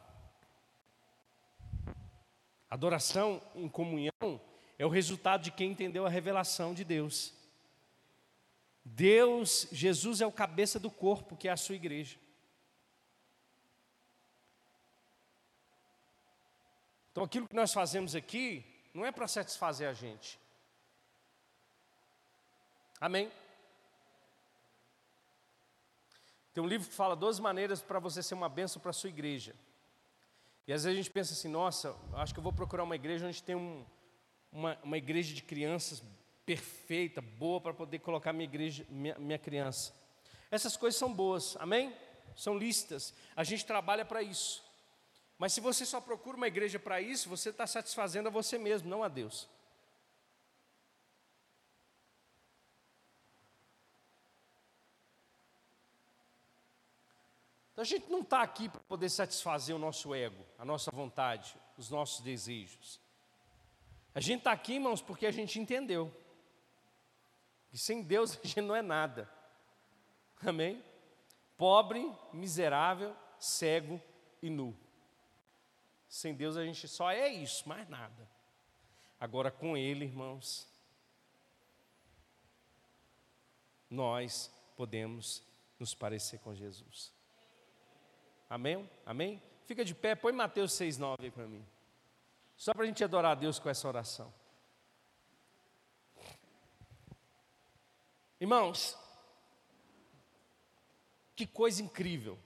[2.68, 4.42] Adoração em comunhão
[4.78, 7.32] é o resultado de quem entendeu a revelação de Deus.
[8.84, 12.20] Deus, Jesus é o cabeça do corpo, que é a sua igreja.
[17.12, 20.40] Então aquilo que nós fazemos aqui não é para satisfazer a gente.
[23.00, 23.30] Amém?
[26.54, 29.10] Tem um livro que fala 12 maneiras para você ser uma bênção para a sua
[29.10, 29.54] igreja.
[30.66, 33.26] E às vezes a gente pensa assim, nossa, acho que eu vou procurar uma igreja
[33.26, 33.84] onde tem um,
[34.50, 36.02] uma, uma igreja de crianças
[36.46, 39.94] perfeita, boa para poder colocar minha igreja, minha, minha criança.
[40.50, 41.94] Essas coisas são boas, amém?
[42.36, 43.14] São listas.
[43.34, 44.62] A gente trabalha para isso.
[45.42, 48.88] Mas se você só procura uma igreja para isso, você está satisfazendo a você mesmo,
[48.88, 49.48] não a Deus.
[57.72, 61.56] Então a gente não está aqui para poder satisfazer o nosso ego, a nossa vontade,
[61.76, 63.00] os nossos desejos.
[64.14, 66.16] A gente está aqui, irmãos, porque a gente entendeu.
[67.68, 69.28] Que sem Deus a gente não é nada.
[70.40, 70.80] Amém?
[71.56, 74.00] Pobre, miserável, cego
[74.40, 74.81] e nu.
[76.12, 78.28] Sem Deus a gente só é isso, mais nada.
[79.18, 80.68] Agora com Ele, irmãos,
[83.88, 85.42] nós podemos
[85.78, 87.10] nos parecer com Jesus.
[88.46, 88.86] Amém?
[89.06, 89.42] Amém?
[89.64, 91.66] Fica de pé, põe Mateus 6,9 aí para mim.
[92.58, 94.30] Só para a gente adorar a Deus com essa oração.
[98.38, 98.98] Irmãos,
[101.34, 102.38] que coisa incrível.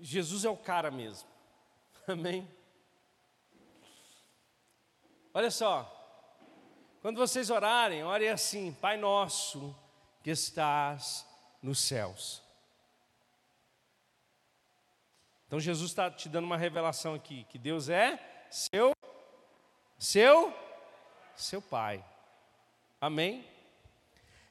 [0.00, 1.28] Jesus é o cara mesmo.
[2.06, 2.48] Amém?
[5.34, 5.94] Olha só.
[7.00, 9.74] Quando vocês orarem, orem assim: Pai nosso
[10.22, 11.26] que estás
[11.62, 12.42] nos céus.
[15.46, 18.18] Então Jesus está te dando uma revelação aqui: que Deus é
[18.50, 18.92] seu,
[19.98, 20.54] seu,
[21.36, 22.04] seu Pai.
[23.00, 23.46] Amém?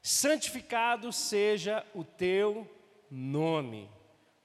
[0.02, 2.66] Santificado seja o teu
[3.12, 3.97] nome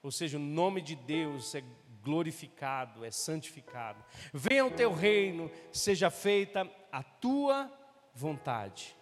[0.03, 1.63] ou seja, o nome de Deus é
[2.03, 4.05] glorificado, é santificado.
[4.33, 7.71] Venha o teu reino, seja feita a tua
[8.13, 8.97] vontade.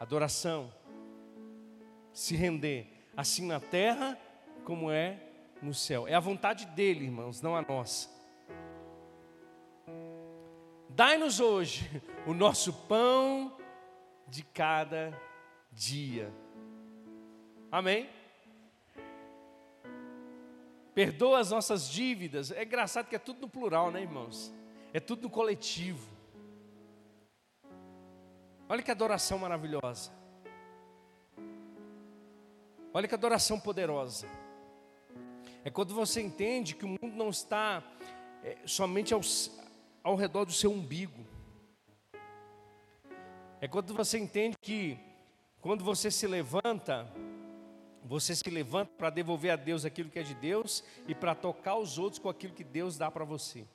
[0.00, 0.72] Adoração,
[2.12, 4.18] se render, assim na terra
[4.64, 5.22] como é
[5.62, 6.08] no céu.
[6.08, 8.10] É a vontade dele, irmãos, não a nossa.
[10.88, 11.88] Dai-nos hoje
[12.26, 13.56] o nosso pão
[14.26, 15.18] de cada
[15.70, 16.32] dia.
[17.70, 18.15] Amém?
[20.96, 22.50] Perdoa as nossas dívidas.
[22.50, 24.50] É engraçado que é tudo no plural, né, irmãos?
[24.94, 26.08] É tudo no coletivo.
[28.66, 30.10] Olha que adoração maravilhosa.
[32.94, 34.26] Olha que adoração poderosa.
[35.62, 37.82] É quando você entende que o mundo não está
[38.42, 39.20] é, somente ao,
[40.02, 41.26] ao redor do seu umbigo.
[43.60, 44.98] É quando você entende que
[45.60, 47.06] quando você se levanta,
[48.06, 51.76] você se levanta para devolver a Deus aquilo que é de Deus e para tocar
[51.76, 53.66] os outros com aquilo que Deus dá para você.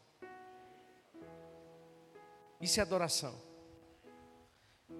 [2.60, 3.36] Isso é adoração.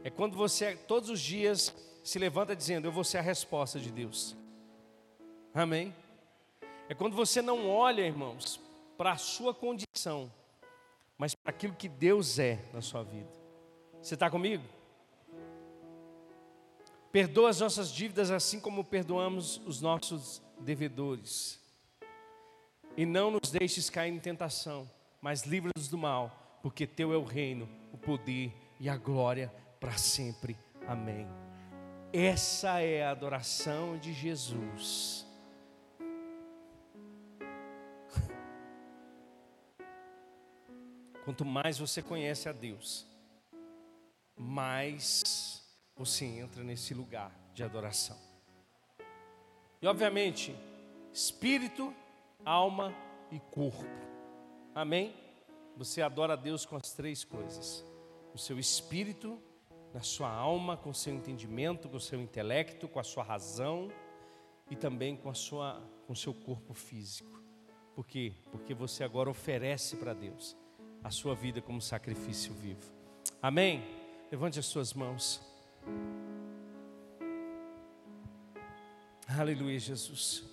[0.04, 1.74] É quando você todos os dias
[2.04, 4.36] se levanta dizendo: Eu vou ser a resposta de Deus.
[5.54, 5.96] Amém?
[6.90, 8.60] É quando você não olha, irmãos,
[8.98, 10.32] para a sua condição,
[11.18, 13.30] mas para aquilo que Deus é na sua vida.
[14.02, 14.64] Você está comigo?
[17.12, 21.60] Perdoa as nossas dívidas assim como perdoamos os nossos devedores.
[22.96, 24.90] E não nos deixes cair em tentação,
[25.22, 29.98] mas livra-nos do mal, porque teu é o reino, o poder e a glória para
[29.98, 30.58] sempre.
[30.88, 31.28] Amém.
[32.14, 35.28] Essa é a adoração de Jesus.
[41.26, 43.06] Quanto mais você conhece a Deus,
[44.38, 45.61] mais
[46.06, 48.18] você entra nesse lugar de adoração.
[49.80, 50.56] E obviamente,
[51.14, 51.94] espírito,
[52.44, 52.92] alma
[53.32, 53.86] e corpo.
[54.74, 55.14] Amém?
[55.78, 57.86] Você adora a Deus com as três coisas:
[58.34, 59.40] o seu espírito,
[59.94, 63.92] na sua alma, com o seu entendimento, com o seu intelecto, com a sua razão
[64.72, 67.42] e também com a sua com o seu corpo físico.
[67.94, 68.34] Por quê?
[68.52, 70.58] Porque você agora oferece para Deus
[71.04, 72.92] a sua vida como sacrifício vivo.
[73.40, 73.84] Amém?
[74.32, 75.51] Levante as suas mãos.
[79.40, 80.44] Aleluia, Jesus.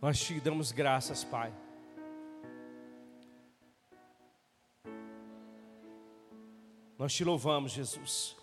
[0.00, 1.52] Nós te damos graças, Pai.
[6.98, 8.36] Nós te louvamos, Jesus.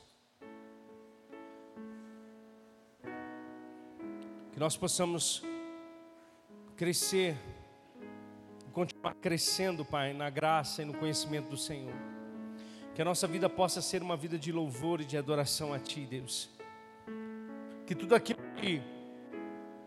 [4.54, 5.44] Que nós possamos
[6.76, 7.38] crescer,
[8.72, 11.94] continuar crescendo, Pai, na graça e no conhecimento do Senhor.
[12.96, 16.08] Que a nossa vida possa ser uma vida de louvor e de adoração a Ti,
[16.10, 16.50] Deus.
[17.86, 18.82] Que tudo aquilo que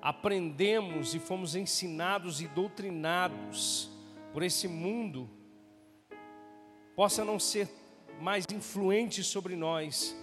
[0.02, 3.88] aprendemos e fomos ensinados e doutrinados
[4.30, 5.26] por esse mundo
[6.94, 7.70] possa não ser
[8.20, 10.14] mais influente sobre nós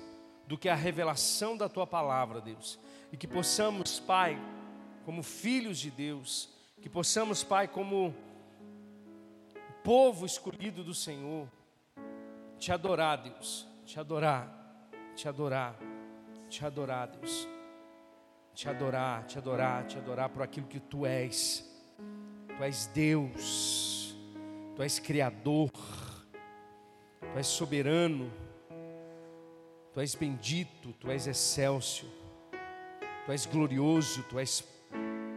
[0.48, 2.78] do que a revelação da Tua palavra, Deus.
[3.12, 4.40] E que possamos, Pai,
[5.06, 6.50] como filhos de Deus,
[6.84, 8.14] que possamos, Pai, como
[9.84, 11.48] povo escolhido do Senhor,
[12.66, 14.52] te adorar, Deus, te adorar,
[15.16, 15.78] te adorar,
[16.50, 17.48] te adorar, Deus,
[18.56, 21.64] te adorar, te adorar, te adorar por aquilo que tu és.
[22.48, 24.16] Tu és Deus,
[24.76, 25.70] tu és Criador,
[27.22, 28.32] tu és soberano,
[29.94, 32.10] tu és bendito, tu és excelso,
[33.28, 34.64] tu és glorioso, tu és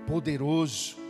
[0.06, 1.07] poderoso.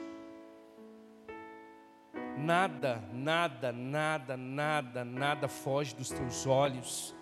[2.44, 7.14] Nada, nada, nada, nada, nada foge dos teus olhos.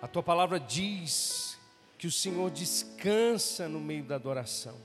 [0.00, 1.58] A tua palavra diz
[1.98, 4.76] que o Senhor descansa no meio da adoração.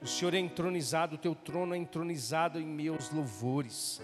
[0.00, 4.00] O Senhor é entronizado, o teu trono é entronizado em meus louvores.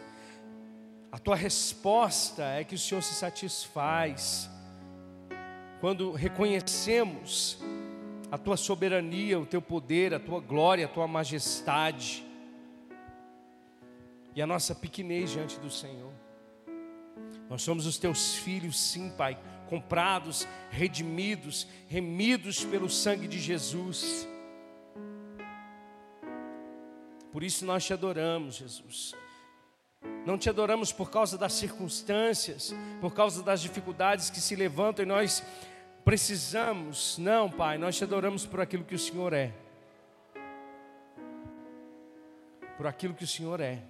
[1.10, 4.50] A tua resposta é que o Senhor se satisfaz
[5.80, 7.58] quando reconhecemos
[8.30, 12.24] a tua soberania, o teu poder, a tua glória, a tua majestade
[14.34, 16.12] e a nossa pequenez diante do Senhor.
[17.48, 24.26] Nós somos os teus filhos, sim, Pai, comprados, redimidos, remidos pelo sangue de Jesus.
[27.32, 29.14] Por isso nós te adoramos, Jesus.
[30.24, 35.06] Não te adoramos por causa das circunstâncias, por causa das dificuldades que se levantam e
[35.06, 35.42] nós
[36.06, 37.18] precisamos.
[37.18, 39.52] Não, Pai, nós te adoramos por aquilo que o Senhor é.
[42.76, 43.82] Por aquilo que o Senhor é.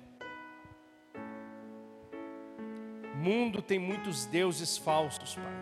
[3.13, 5.53] O mundo tem muitos deuses falsos, Pai.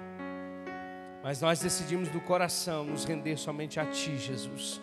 [1.25, 4.81] Mas nós decidimos do coração nos render somente a Ti, Jesus.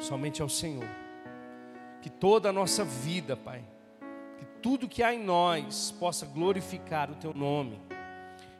[0.00, 0.88] Somente ao Senhor.
[2.00, 3.62] Que toda a nossa vida, Pai,
[4.38, 7.78] que tudo que há em nós possa glorificar o Teu nome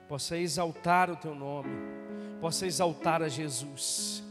[0.09, 1.71] possa exaltar o teu nome,
[2.41, 4.25] possa exaltar a Jesus.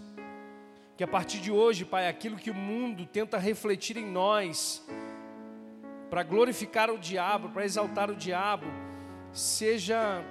[0.98, 4.84] Que a partir de hoje, Pai, aquilo que o mundo tenta refletir em nós,
[6.10, 8.66] para glorificar o diabo, para exaltar o diabo,
[9.32, 10.24] seja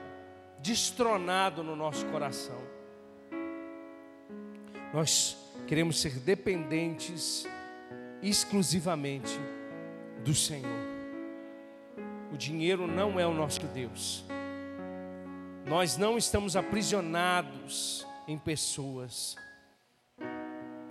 [0.58, 2.60] destronado no nosso coração.
[4.92, 5.36] Nós
[5.68, 7.46] queremos ser dependentes
[8.20, 9.38] exclusivamente
[10.24, 10.96] do Senhor.
[12.32, 14.24] O dinheiro não é o nosso Deus.
[15.66, 19.34] Nós não estamos aprisionados em pessoas,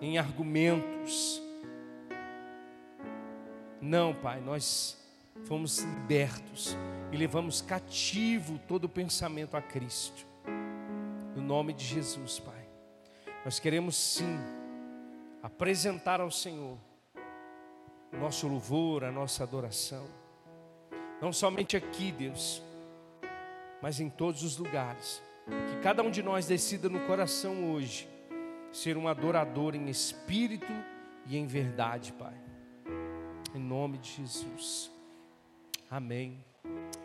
[0.02, 1.42] em argumentos.
[3.80, 4.98] Não, Pai, nós
[5.46, 6.76] fomos libertos
[7.10, 10.26] e levamos cativo todo o pensamento a Cristo.
[11.34, 12.68] No nome de Jesus, Pai.
[13.46, 14.38] Nós queremos sim
[15.42, 16.78] apresentar ao Senhor
[18.12, 20.06] nosso louvor, a nossa adoração.
[21.22, 22.62] Não somente aqui, Deus,
[23.82, 25.22] mas em todos os lugares.
[25.46, 28.08] Que cada um de nós decida no coração hoje
[28.72, 30.74] ser um adorador em espírito
[31.26, 32.34] e em verdade, Pai.
[33.54, 34.92] Em nome de Jesus.
[35.90, 36.44] Amém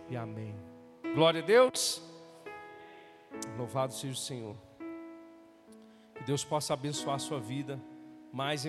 [0.08, 0.54] e amém.
[1.14, 2.02] Glória a Deus.
[3.56, 4.56] Louvado seja o Senhor.
[6.14, 7.80] Que Deus possa abençoar a sua vida
[8.32, 8.68] mais e